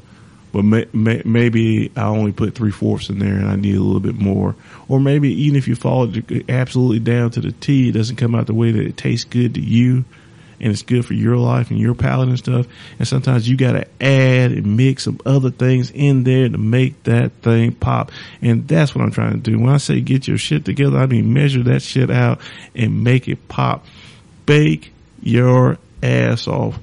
[0.57, 3.83] but may, may, maybe I only put three fourths in there and I need a
[3.83, 4.57] little bit more.
[4.89, 8.35] Or maybe even if you follow it absolutely down to the T, it doesn't come
[8.35, 10.07] out the way that it tastes good to you
[10.59, 12.67] and it's good for your life and your palate and stuff.
[12.99, 17.03] And sometimes you got to add and mix some other things in there to make
[17.03, 18.11] that thing pop.
[18.41, 19.59] And that's what I'm trying to do.
[19.59, 22.41] When I say get your shit together, I mean measure that shit out
[22.75, 23.85] and make it pop.
[24.47, 26.79] Bake your ass off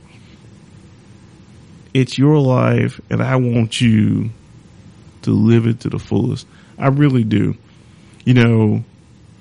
[1.93, 4.32] it's your life and I want you
[5.23, 6.47] to live it to the fullest.
[6.77, 7.56] I really do.
[8.25, 8.84] You know,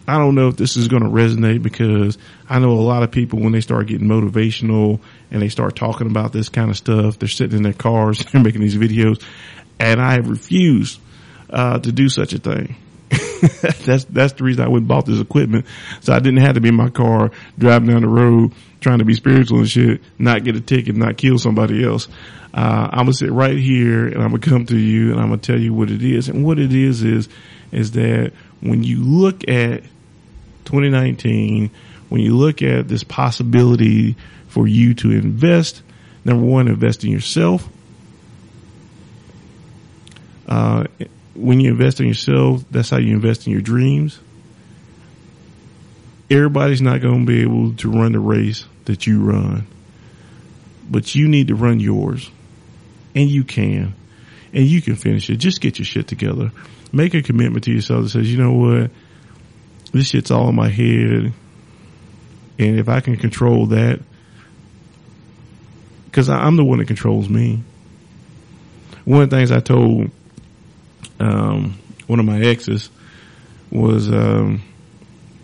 [0.06, 3.10] I don't know if this is going to resonate because I know a lot of
[3.10, 7.18] people when they start getting motivational and they start talking about this kind of stuff,
[7.18, 9.22] they're sitting in their cars, they're making these videos
[9.78, 11.00] and I have refused,
[11.50, 12.76] uh, to do such a thing.
[13.84, 15.66] that's, that's the reason I went bought this equipment.
[16.00, 19.04] So I didn't have to be in my car driving down the road trying to
[19.04, 22.08] be spiritual and shit, not get a ticket, not kill somebody else.
[22.52, 25.38] Uh, I'm gonna sit right here and I'm gonna come to you and I'm gonna
[25.38, 26.28] tell you what it is.
[26.28, 27.28] And what it is is,
[27.70, 29.82] is that when you look at
[30.64, 31.70] 2019,
[32.08, 34.16] when you look at this possibility
[34.48, 35.82] for you to invest,
[36.24, 37.66] number one, invest in yourself.
[40.46, 40.84] Uh,
[41.34, 44.18] when you invest in yourself, that's how you invest in your dreams.
[46.30, 49.66] Everybody's not going to be able to run the race that you run,
[50.90, 52.30] but you need to run yours
[53.14, 53.94] and you can
[54.52, 55.36] and you can finish it.
[55.36, 56.52] Just get your shit together.
[56.92, 58.90] Make a commitment to yourself that says, you know what?
[59.92, 61.32] This shit's all in my head.
[62.58, 64.00] And if I can control that,
[66.12, 67.62] cause I'm the one that controls me.
[69.04, 70.10] One of the things I told,
[71.22, 72.90] um, one of my exes
[73.70, 74.62] was, um,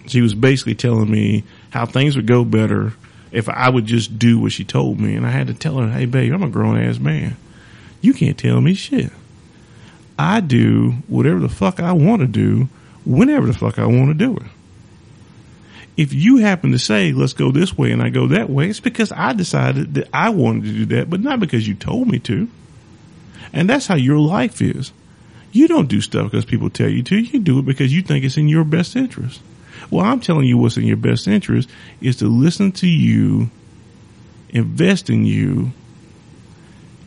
[0.06, 2.92] she was basically telling me how things would go better
[3.30, 5.14] if I would just do what she told me.
[5.14, 7.36] And I had to tell her, Hey babe, I'm a grown ass man.
[8.00, 9.12] You can't tell me shit.
[10.18, 12.68] I do whatever the fuck I want to do
[13.04, 14.42] whenever the fuck I want to do it.
[15.96, 18.80] if you happen to say, let's go this way and I go that way, it's
[18.80, 22.18] because I decided that I wanted to do that, but not because you told me
[22.20, 22.48] to.
[23.52, 24.92] And that's how your life is.
[25.58, 27.18] You don't do stuff because people tell you to.
[27.18, 29.42] You do it because you think it's in your best interest.
[29.90, 31.68] Well, I'm telling you what's in your best interest
[32.00, 33.50] is to listen to you,
[34.50, 35.72] invest in you,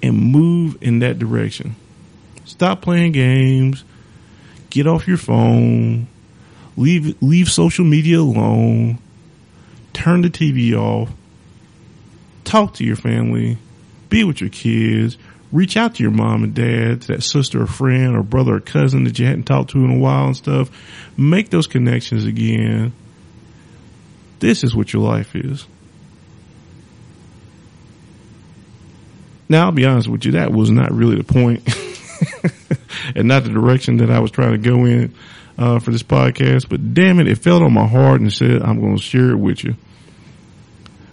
[0.04, 1.78] and move in that direction.
[2.44, 3.86] Stop playing games.
[4.70, 6.08] Get off your phone.
[6.76, 9.00] Leave, leave social media alone.
[9.94, 11.10] Turn the TV off.
[12.44, 13.60] Talk to your family.
[14.10, 15.18] Be with your kids.
[15.52, 18.60] Reach out to your mom and dad, to that sister or friend or brother or
[18.60, 20.70] cousin that you hadn't talked to in a while and stuff.
[21.18, 22.94] Make those connections again.
[24.40, 25.68] This is what your life is.
[29.50, 31.68] Now, I'll be honest with you, that was not really the point
[33.16, 35.14] and not the direction that I was trying to go in
[35.58, 36.70] uh, for this podcast.
[36.70, 39.36] But damn it, it felt on my heart and said, I'm going to share it
[39.36, 39.76] with you.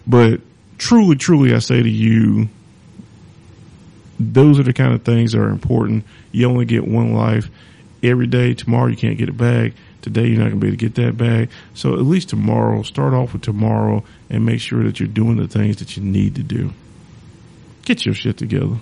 [0.06, 0.40] But
[0.78, 2.48] truly, truly, I say to you,
[4.18, 6.04] those are the kind of things that are important.
[6.32, 7.48] You only get one life
[8.02, 8.54] every day.
[8.54, 9.72] Tomorrow you can't get it back.
[10.02, 11.48] Today you're not going to be able to get that back.
[11.74, 15.48] So at least tomorrow, start off with tomorrow and make sure that you're doing the
[15.48, 16.72] things that you need to do.
[17.84, 18.76] Get your shit together.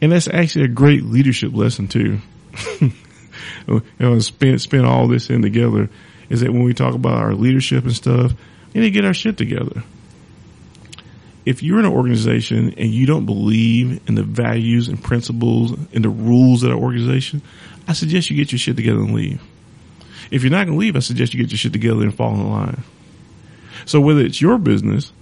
[0.00, 2.18] And that's actually a great leadership lesson too.
[2.80, 5.88] you know, spin, spin all this in together
[6.28, 8.32] is that when we talk about our leadership and stuff,
[8.72, 9.82] we need to get our shit together.
[11.44, 16.04] If you're in an organization and you don't believe in the values and principles and
[16.04, 17.42] the rules of that organization,
[17.86, 19.42] I suggest you get your shit together and leave.
[20.30, 22.34] If you're not going to leave, I suggest you get your shit together and fall
[22.34, 22.82] in line.
[23.84, 25.12] So whether it's your business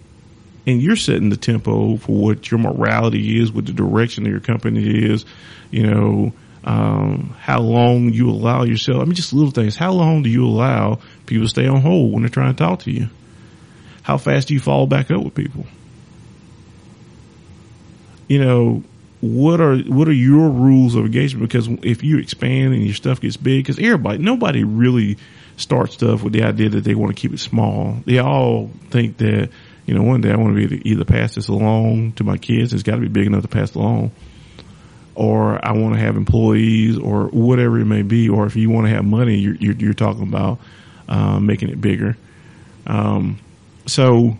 [0.66, 4.40] and you're setting the tempo for what your morality is, what the direction of your
[4.40, 5.24] company is,
[5.72, 6.32] you know,
[6.64, 9.00] um, how long you allow yourself.
[9.02, 9.76] I mean, just little things.
[9.76, 12.80] How long do you allow people to stay on hold when they're trying to talk
[12.80, 13.08] to you?
[14.02, 15.66] How fast do you follow back up with people?
[18.28, 18.82] You know,
[19.20, 21.48] what are what are your rules of engagement?
[21.48, 25.18] Because if you expand and your stuff gets big, because everybody, nobody really
[25.56, 27.96] starts stuff with the idea that they want to keep it small.
[28.04, 29.50] They all think that
[29.86, 32.72] you know, one day I want to be either pass this along to my kids.
[32.72, 34.12] It's got to be big enough to pass along.
[35.14, 38.28] Or I want to have employees or whatever it may be.
[38.28, 40.58] Or if you want to have money, you're, you're, you're talking about,
[41.08, 42.16] um, making it bigger.
[42.86, 43.38] Um,
[43.86, 44.38] so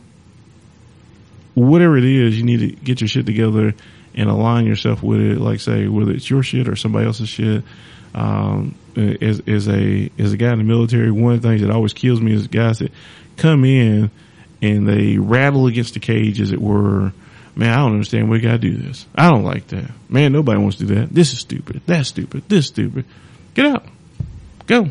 [1.55, 3.75] whatever it is, you need to get your shit together
[4.15, 5.39] and align yourself with it.
[5.39, 7.65] Like say, whether it's your shit or somebody else's shit.
[8.15, 11.71] Um, as, as a, as a guy in the military, one of the things that
[11.71, 12.93] always kills me is guys that
[13.37, 14.11] come in
[14.61, 17.13] and they rattle against the cage as it were.
[17.55, 18.31] Man, I don't understand.
[18.31, 19.07] We got to do this.
[19.15, 19.91] I don't like that.
[20.09, 21.11] Man, nobody wants to do that.
[21.11, 21.83] This is stupid.
[21.87, 22.45] That's stupid.
[22.49, 23.05] This stupid.
[23.55, 23.85] Get out.
[24.67, 24.89] Go.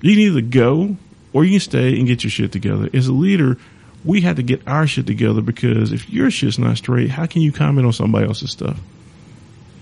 [0.00, 0.96] You can either go
[1.32, 2.88] or you can stay and get your shit together.
[2.92, 3.58] As a leader,
[4.06, 7.42] we had to get our shit together because if your shit's not straight, how can
[7.42, 8.78] you comment on somebody else's stuff?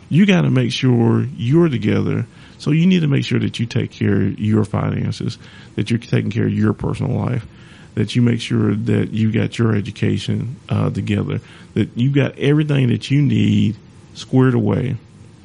[0.08, 2.26] You got to make sure you're together.
[2.58, 5.38] So you need to make sure that you take care of your finances,
[5.76, 7.46] that you're taking care of your personal life
[7.94, 11.40] that you make sure that you got your education uh, together,
[11.74, 13.76] that you got everything that you need
[14.14, 14.96] squared away.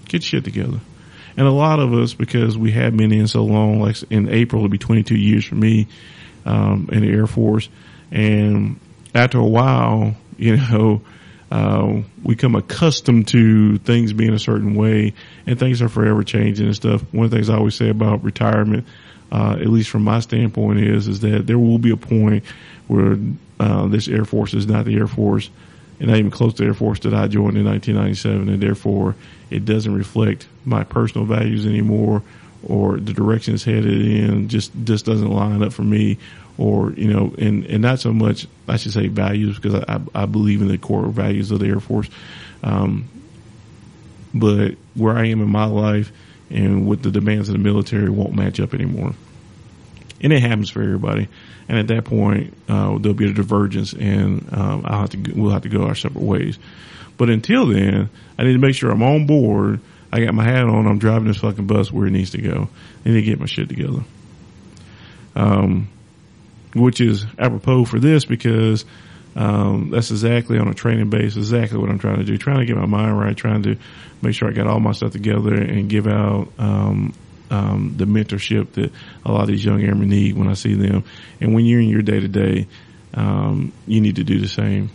[0.08, 0.80] Get shit together.
[1.38, 4.62] And a lot of us, because we have been in so long, like in April,
[4.62, 5.88] it'll be 22 years for me
[6.46, 7.70] um, in the Air Force.
[8.12, 8.80] And
[9.14, 11.02] after a while, you know,
[11.52, 15.14] uh, we come accustomed to things being a certain way
[15.48, 17.02] and things are forever changing and stuff.
[17.12, 18.86] One of the things I always say about retirement
[19.32, 22.44] uh, at least from my standpoint, is is that there will be a point
[22.88, 23.18] where
[23.60, 25.50] uh, this Air Force is not the Air Force,
[26.00, 29.16] and not even close to the Air Force that I joined in 1997, and therefore
[29.50, 32.24] it doesn't reflect my personal values anymore,
[32.68, 36.18] or the direction it's headed in just just doesn't line up for me,
[36.60, 40.26] or you know, and and not so much I should say values because I I
[40.26, 42.10] believe in the core values of the Air Force,
[42.62, 43.08] um,
[44.34, 46.12] but where I am in my life
[46.50, 49.14] and with the demands of the military won't match up anymore.
[50.22, 51.30] And it happens for everybody.
[51.70, 55.52] And at that point, uh, there'll be a divergence and, um, I'll have to, we'll
[55.52, 56.58] have to go our separate ways.
[57.18, 59.80] But until then, I need to make sure I'm on board.
[60.12, 60.88] I got my hat on.
[60.88, 62.68] I'm driving this fucking bus where it needs to go.
[63.06, 64.04] I need to get my shit together.
[65.36, 65.90] Um,
[66.74, 68.86] which is apropos for this because
[69.36, 72.38] um, that's exactly on a training base, exactly what I'm trying to do.
[72.38, 73.78] Trying to get my mind right, trying to
[74.22, 77.14] make sure I got all my stuff together and give out, um,
[77.52, 78.92] um, the mentorship that
[79.26, 81.04] a lot of these young airmen need when I see them.
[81.42, 82.68] And when you're in your day to day,
[83.16, 84.92] you need to do the same.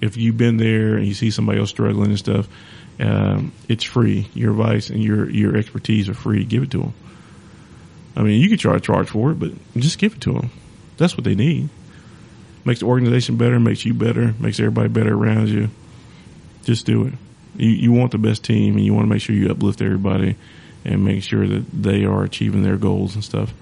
[0.00, 2.48] If you've been there and you see somebody else struggling and stuff,
[3.00, 4.28] um, it's free.
[4.34, 6.44] Your advice and your, your expertise are free.
[6.44, 6.94] Give it to them.
[8.16, 10.50] I mean, you could try to charge for it, but just give it to them.
[10.96, 11.68] That's what they need.
[12.64, 15.68] Makes the organization better, makes you better, makes everybody better around you.
[16.64, 17.14] Just do it.
[17.56, 20.36] You, you want the best team and you want to make sure you uplift everybody
[20.84, 23.52] and make sure that they are achieving their goals and stuff.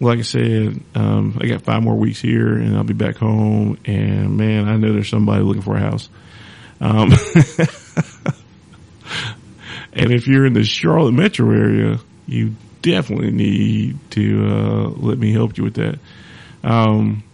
[0.00, 3.78] Like I said, um, I got five more weeks here and I'll be back home
[3.84, 6.08] and man, I know there's somebody looking for a house.
[6.80, 7.12] Um,
[9.92, 15.32] and if you're in the Charlotte metro area, you definitely need to, uh, let me
[15.32, 15.98] help you with that.
[16.62, 17.24] Um,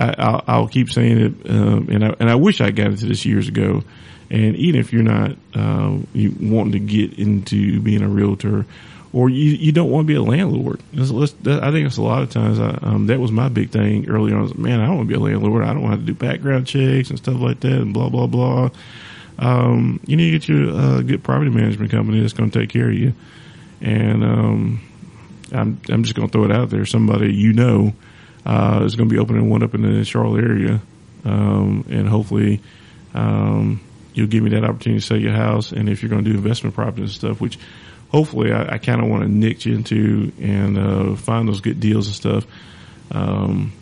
[0.00, 3.24] I, will keep saying it, um, and I and I wish I got into this
[3.24, 3.82] years ago.
[4.30, 8.66] And even if you're not uh, you wanting to get into being a realtor,
[9.12, 12.22] or you, you don't want to be a landlord, that, I think it's a lot
[12.22, 12.60] of times.
[12.60, 14.42] I, um, that was my big thing early on.
[14.42, 15.64] Was, Man, I don't want to be a landlord.
[15.64, 18.70] I don't want to do background checks and stuff like that, and blah blah blah.
[19.38, 22.88] Um, you need to get your good property management company that's going to take care
[22.88, 23.14] of you.
[23.80, 24.80] And um,
[25.52, 26.84] I'm I'm just going to throw it out there.
[26.84, 27.92] Somebody you know
[28.44, 30.80] uh, is going to be opening one up in the Charlotte area,
[31.24, 32.60] um, and hopefully,
[33.14, 33.80] um,
[34.14, 35.72] you'll give me that opportunity to sell your house.
[35.72, 37.58] And if you're going to do investment properties and stuff, which
[38.10, 42.06] hopefully I, I kind of want to niche into and uh, find those good deals
[42.06, 42.46] and stuff,
[43.12, 43.72] um,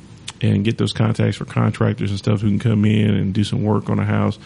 [0.40, 3.62] and get those contacts for contractors and stuff who can come in and do some
[3.62, 4.38] work on a house,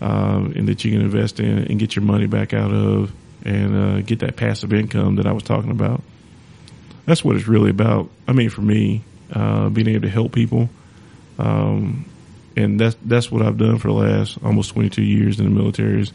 [0.00, 3.12] um, and that you can invest in and get your money back out of,
[3.44, 6.02] and uh, get that passive income that I was talking about.
[7.06, 8.10] That's what it's really about.
[8.26, 10.68] I mean, for me, uh, being able to help people.
[11.38, 12.04] Um,
[12.56, 16.02] and that's, that's what I've done for the last almost 22 years in the military
[16.02, 16.12] is,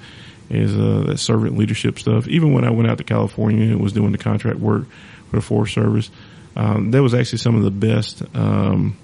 [0.50, 2.28] is, uh, that servant leadership stuff.
[2.28, 4.86] Even when I went out to California and was doing the contract work
[5.30, 6.12] for the Forest Service,
[6.56, 8.98] um, that was actually some of the best, um,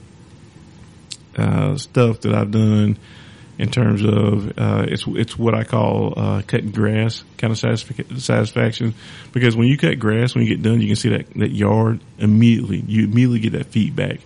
[1.38, 2.98] uh, stuff that I've done
[3.60, 8.96] in terms of uh, it's it's what I call uh, cutting grass kind of satisfaction.
[9.34, 12.00] Because when you cut grass when you get done you can see that that yard
[12.18, 14.22] immediately you immediately get that feedback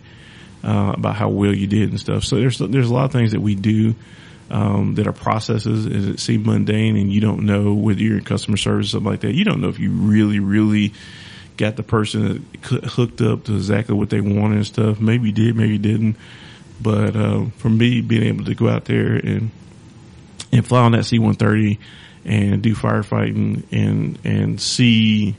[0.63, 2.23] uh, about how well you did and stuff.
[2.23, 3.95] So there's there's a lot of things that we do
[4.51, 5.85] um, that are processes.
[5.87, 9.11] And it seem mundane and you don't know whether you're in customer service or something
[9.11, 9.33] like that?
[9.33, 10.93] You don't know if you really really
[11.57, 14.99] got the person hooked up to exactly what they wanted and stuff.
[14.99, 16.17] Maybe you did maybe you didn't
[16.81, 19.51] but uh, for me, being able to go out there and
[20.51, 21.79] and fly on that C-130
[22.25, 25.35] and do firefighting and and see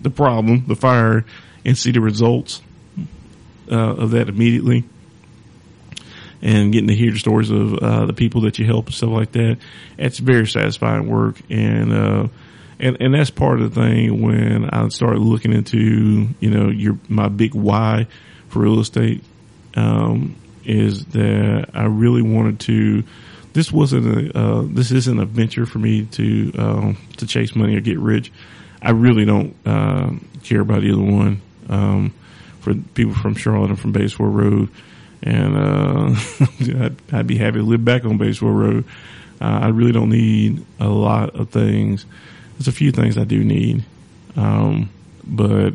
[0.00, 1.24] the problem, the fire,
[1.64, 2.62] and see the results
[3.70, 4.84] uh, of that immediately,
[6.42, 9.10] and getting to hear the stories of uh, the people that you help and stuff
[9.10, 9.58] like that,
[9.98, 11.40] it's very satisfying work.
[11.50, 12.28] And uh,
[12.78, 16.98] and and that's part of the thing when I started looking into you know your
[17.08, 18.06] my big why
[18.48, 19.22] for real estate.
[19.74, 23.04] Um, is that I really wanted to.
[23.52, 24.38] This wasn't a.
[24.38, 28.32] Uh, this isn't a venture for me to uh, to chase money or get rich.
[28.82, 31.42] I really don't uh, care about either one.
[31.68, 32.14] Um,
[32.60, 34.68] for people from Charlotte and from Batesville Road,
[35.22, 38.84] and uh, I'd, I'd, be happy to live back on Batesville Road.
[39.40, 42.04] Uh, I really don't need a lot of things.
[42.54, 43.84] There's a few things I do need,
[44.36, 44.90] um,
[45.24, 45.72] but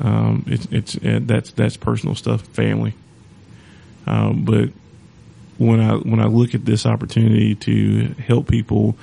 [0.00, 2.94] um, it's it's that's that's personal stuff, family.
[4.10, 4.70] Um, but
[5.58, 8.96] when I when I look at this opportunity to help people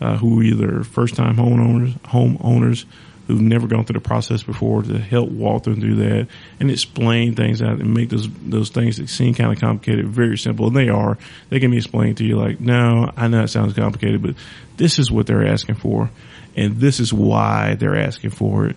[0.00, 2.84] uh, who are either first time homeowners homeowners
[3.26, 6.28] who've never gone through the process before to help walk them through that
[6.60, 10.38] and explain things out and make those those things that seem kind of complicated very
[10.38, 13.48] simple and they are they can be explained to you like no I know it
[13.48, 14.36] sounds complicated but
[14.76, 16.08] this is what they're asking for
[16.54, 18.76] and this is why they're asking for it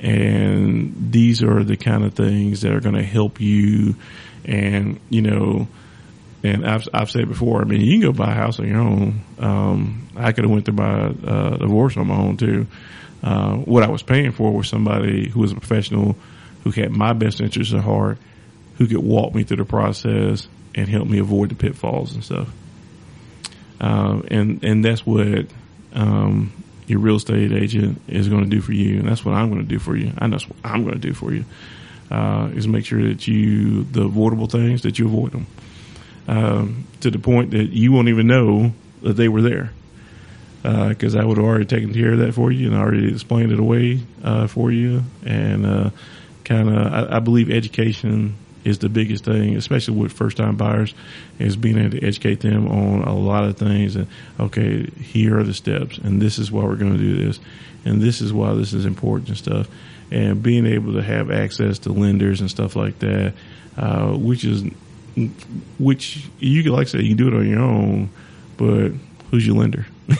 [0.00, 3.94] and these are the kind of things that are going to help you
[4.44, 5.68] and, you know,
[6.42, 8.80] and I've, I've said before, I mean, you can go buy a house on your
[8.80, 9.20] own.
[9.38, 12.66] Um, I could have went through my, a divorce on my own too.
[13.22, 16.16] Uh, what I was paying for was somebody who was a professional
[16.64, 18.18] who had my best interests at heart,
[18.78, 22.48] who could walk me through the process and help me avoid the pitfalls and stuff.
[23.80, 25.46] Uh, and, and that's what,
[25.92, 26.52] um,
[26.86, 28.98] your real estate agent is going to do for you.
[28.98, 30.12] And that's what I'm going to do for you.
[30.18, 31.44] I know that's what I'm going to do for you
[32.10, 35.46] uh, is make sure that you the avoidable things that you avoid them.
[36.28, 39.72] Um, to the point that you won't even know that they were there.
[40.62, 43.50] Because uh, I would have already taken care of that for you and already explained
[43.50, 45.02] it away uh, for you.
[45.24, 45.90] And uh,
[46.44, 50.92] kind of I, I, believe education is the biggest thing, especially with first time buyers,
[51.38, 53.96] is being able to educate them on a lot of things.
[53.96, 54.06] And
[54.38, 57.40] okay, here are the steps, and this is why we're going to do this,
[57.86, 59.66] and this is why this is important and stuff
[60.10, 63.34] and being able to have access to lenders and stuff like that,
[63.76, 64.64] uh, which is,
[65.78, 68.10] which you can, like I said, you can do it on your own,
[68.56, 68.92] but
[69.30, 69.86] who's your lender?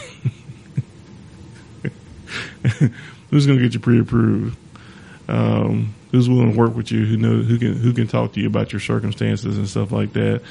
[3.29, 4.57] who's going to get you pre-approved?
[5.27, 7.05] Um, who's willing to work with you?
[7.05, 10.13] Who knows who can who can talk to you about your circumstances and stuff like
[10.13, 10.41] that?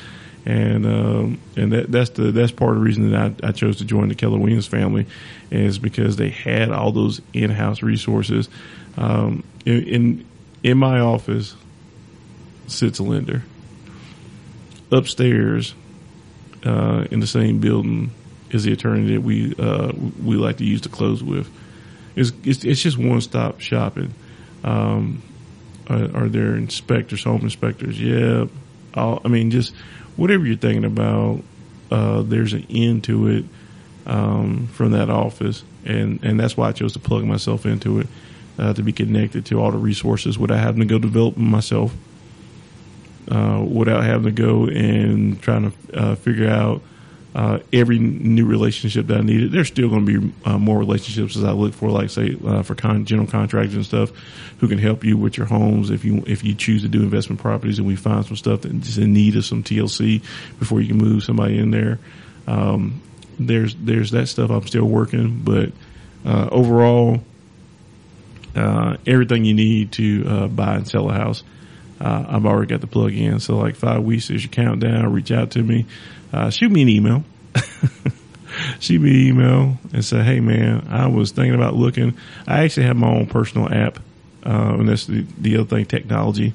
[0.47, 3.77] And um, and that that's the that's part of the reason that I, I chose
[3.79, 5.07] to join the Keller Williams family
[5.51, 8.49] is because they had all those in-house resources.
[8.97, 10.27] Um, in, in
[10.63, 11.55] in my office
[12.67, 13.43] sits a lender.
[14.93, 15.75] Upstairs,
[16.65, 18.11] uh, in the same building,
[18.51, 21.49] is the attorney that we uh, we like to use to close with.
[22.17, 24.15] It's it's, it's just one stop shopping.
[24.65, 25.23] Um,
[25.89, 28.01] are, are, there inspectors, home inspectors?
[28.01, 28.47] Yeah.
[28.95, 29.75] I'll, I mean, just
[30.17, 31.43] whatever you're thinking about,
[31.91, 33.45] uh, there's an end to it
[34.07, 38.07] um, from that office, and and that's why I chose to plug myself into it
[38.61, 41.95] uh, to be connected to all the resources without having to go develop them myself,
[43.31, 46.83] uh, without having to go and trying to uh, figure out
[47.35, 49.51] uh, every new relationship that I needed.
[49.51, 52.75] There's still going to be uh, more relationships as I look for, like say for
[52.75, 54.11] con- general contractors and stuff,
[54.59, 57.41] who can help you with your homes if you if you choose to do investment
[57.41, 60.23] properties, and we find some stuff that's in need of some TLC
[60.59, 61.99] before you can move somebody in there.
[62.47, 63.01] Um,
[63.39, 65.73] there's there's that stuff I'm still working, but
[66.27, 67.23] uh, overall,
[68.55, 71.43] uh, everything you need to uh, buy and sell a house.
[72.03, 73.41] I've already got the plug in.
[73.41, 75.13] So like five weeks is your countdown.
[75.13, 75.85] Reach out to me
[76.33, 77.25] uh, shoot me an email.
[78.81, 82.17] shoot me an email and say, hey man, I was thinking about looking.
[82.47, 83.99] I actually have my own personal app,
[84.45, 86.55] uh, and that's the, the other thing, technology.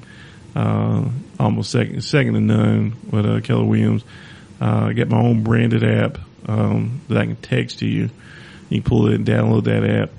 [0.54, 4.04] Uh, almost second, second to none with, uh, Keller Williams.
[4.60, 8.08] Uh, I got my own branded app, um, that I can text to you.
[8.70, 10.10] You can pull it and download that app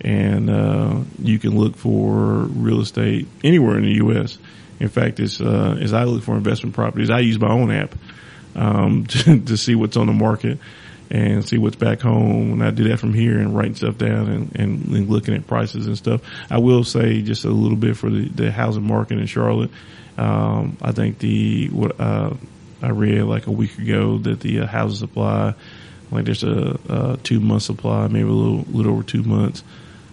[0.00, 4.38] and, uh, you can look for real estate anywhere in the U.S.
[4.78, 7.94] In fact, as, uh, as I look for investment properties, I use my own app
[8.54, 10.58] um, to, to, see what's on the market
[11.10, 12.52] and see what's back home.
[12.54, 15.46] And I do that from here and writing stuff down and, and, and, looking at
[15.46, 16.22] prices and stuff.
[16.50, 19.70] I will say just a little bit for the, the housing market in Charlotte.
[20.18, 22.34] Um, I think the, what, uh,
[22.82, 25.54] I read like a week ago that the uh, housing supply,
[26.10, 29.62] like there's a, a, two month supply, maybe a little, little over two months,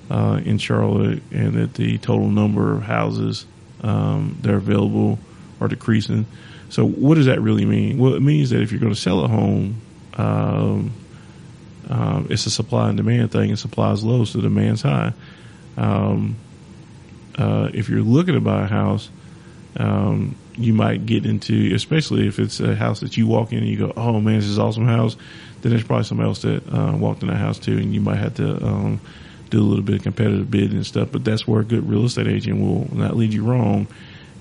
[0.10, 3.46] uh, in Charlotte and that the total number of houses,
[3.82, 5.20] um, that are available
[5.60, 6.26] are decreasing.
[6.70, 7.98] So what does that really mean?
[7.98, 9.82] Well, it means that if you're going to sell a home,
[10.16, 10.92] um,
[11.90, 15.14] um, it's a supply and demand thing, and supply is low, so demand's high.
[15.78, 16.38] Um,
[17.38, 19.10] uh, if you're looking to buy a house,
[19.78, 23.68] um, you might get into, especially if it's a house that you walk in and
[23.68, 25.16] you go, "Oh man, this is an awesome house,"
[25.62, 28.18] then there's probably somebody else that uh, walked in that house too, and you might
[28.18, 29.02] have to um,
[29.54, 31.10] do a little bit of competitive bidding and stuff.
[31.12, 33.88] But that's where a good real estate agent will not lead you wrong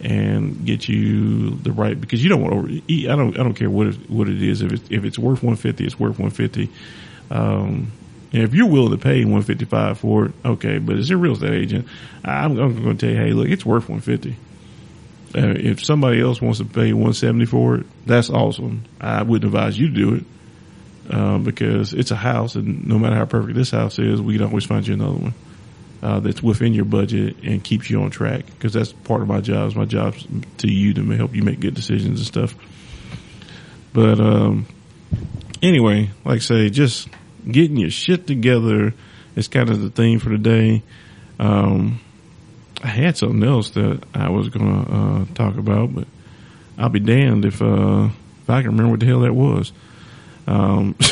[0.00, 3.08] and get you the right because you don't want to.
[3.08, 3.38] I don't.
[3.38, 4.62] I don't care what it, what it is.
[4.62, 6.70] If it's if it's worth one fifty, it's worth one fifty.
[7.30, 7.92] Um,
[8.32, 10.78] and if you're willing to pay one fifty five for it, okay.
[10.78, 11.86] But as a real estate agent,
[12.24, 14.36] I'm, I'm going to tell you, hey, look, it's worth one fifty.
[15.34, 18.84] Uh, if somebody else wants to pay one seventy for it, that's awesome.
[19.00, 20.24] I wouldn't advise you to do it.
[21.10, 24.46] Uh, because it's a house and no matter how perfect this house is, we can
[24.46, 25.34] always find you another one
[26.02, 29.40] uh, that's within your budget and keeps you on track because that's part of my
[29.40, 29.68] job.
[29.68, 30.14] Is my job
[30.58, 32.54] to you to help you make good decisions and stuff.
[33.92, 34.66] But um,
[35.60, 37.08] anyway, like I say, just
[37.48, 38.94] getting your shit together
[39.36, 40.82] is kind of the theme for today.
[41.38, 42.00] Um,
[42.82, 46.08] I had something else that I was going to uh, talk about, but
[46.76, 48.08] I'll be damned if uh,
[48.42, 49.72] if I can remember what the hell that was.
[50.46, 50.96] Um,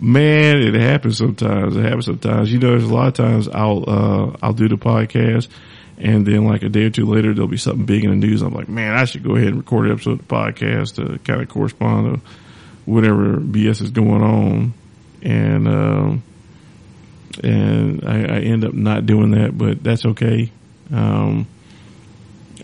[0.00, 1.76] Man, it happens sometimes.
[1.76, 2.52] It happens sometimes.
[2.52, 5.48] You know, there's a lot of times I'll, uh, I'll do the podcast
[6.00, 8.42] and then like a day or two later, there'll be something big in the news.
[8.42, 11.18] I'm like, man, I should go ahead and record an episode of the podcast to
[11.20, 12.30] kind of correspond to
[12.84, 14.74] whatever BS is going on.
[15.22, 16.22] And, um,
[17.42, 20.52] and I, I, end up not doing that, but that's okay.
[20.92, 21.48] Um,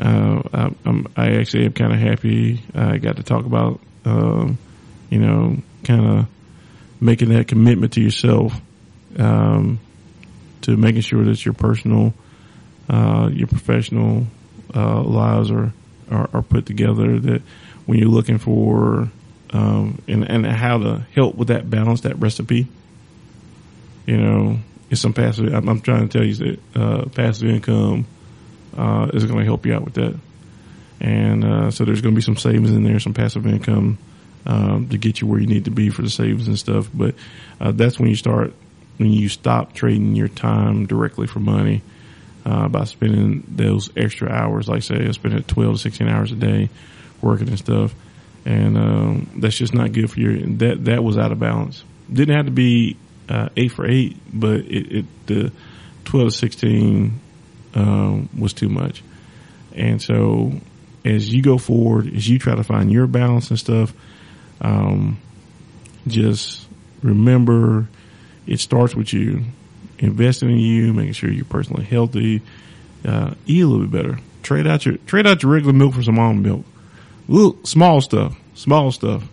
[0.01, 4.59] uh, I, I'm, I actually am kind of happy I got to talk about, um,
[5.11, 6.26] you know, kind of
[7.01, 8.55] making that commitment to yourself,
[9.18, 9.78] um,
[10.62, 12.14] to making sure that your personal,
[12.88, 14.26] uh, your professional,
[14.74, 15.72] uh, lives are,
[16.11, 17.42] are, are, put together that
[17.86, 19.09] when you're looking for,
[19.53, 22.66] um, and, and how to help with that balance, that recipe,
[24.07, 24.59] you know,
[24.90, 28.07] it's some passive, I'm, I'm trying to tell you that, uh, passive income,
[28.76, 30.14] uh, is going to help you out with that.
[31.00, 33.98] And, uh, so there's going to be some savings in there, some passive income,
[34.46, 36.88] um, to get you where you need to be for the savings and stuff.
[36.92, 37.14] But
[37.60, 38.52] uh, that's when you start
[38.96, 41.82] when you stop trading your time directly for money
[42.44, 44.68] uh, by spending those extra hours.
[44.68, 46.68] Like say, I spend 12 to 16 hours a day
[47.20, 47.94] working and stuff,
[48.44, 50.56] and um, that's just not good for you.
[50.58, 51.82] That that was out of balance.
[52.12, 52.96] Didn't have to be
[53.28, 55.52] uh, eight for eight, but it, it the
[56.04, 57.20] twelve to sixteen
[57.74, 59.02] um, was too much.
[59.74, 60.52] And so,
[61.04, 63.92] as you go forward, as you try to find your balance and stuff,
[64.60, 65.18] um,
[66.06, 66.66] just
[67.02, 67.88] remember
[68.46, 69.44] it starts with you.
[69.98, 72.42] Investing in you, making sure you're personally healthy,
[73.04, 74.20] uh, eat a little bit better.
[74.42, 76.64] Trade out your trade out your regular milk for some almond milk.
[77.28, 79.24] Little small stuff, small stuff.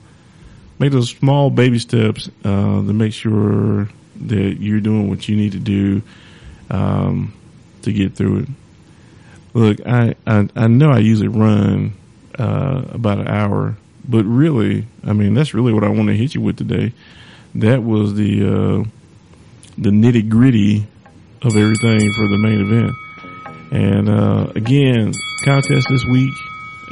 [0.80, 3.90] Make those small baby steps uh, to make sure
[4.22, 6.02] that you're doing what you need to do
[6.70, 7.34] um,
[7.84, 8.48] to get through it.
[9.54, 11.92] Look, I, I, I know I usually run
[12.40, 13.76] uh, about an hour,
[14.08, 16.94] but really, I mean, that's really what I want to hit you with today.
[17.56, 18.84] That was the uh,
[19.78, 20.88] the nitty gritty
[21.42, 22.92] of everything for the Maine Event.
[23.72, 25.12] And uh, again,
[25.44, 26.34] contest this week.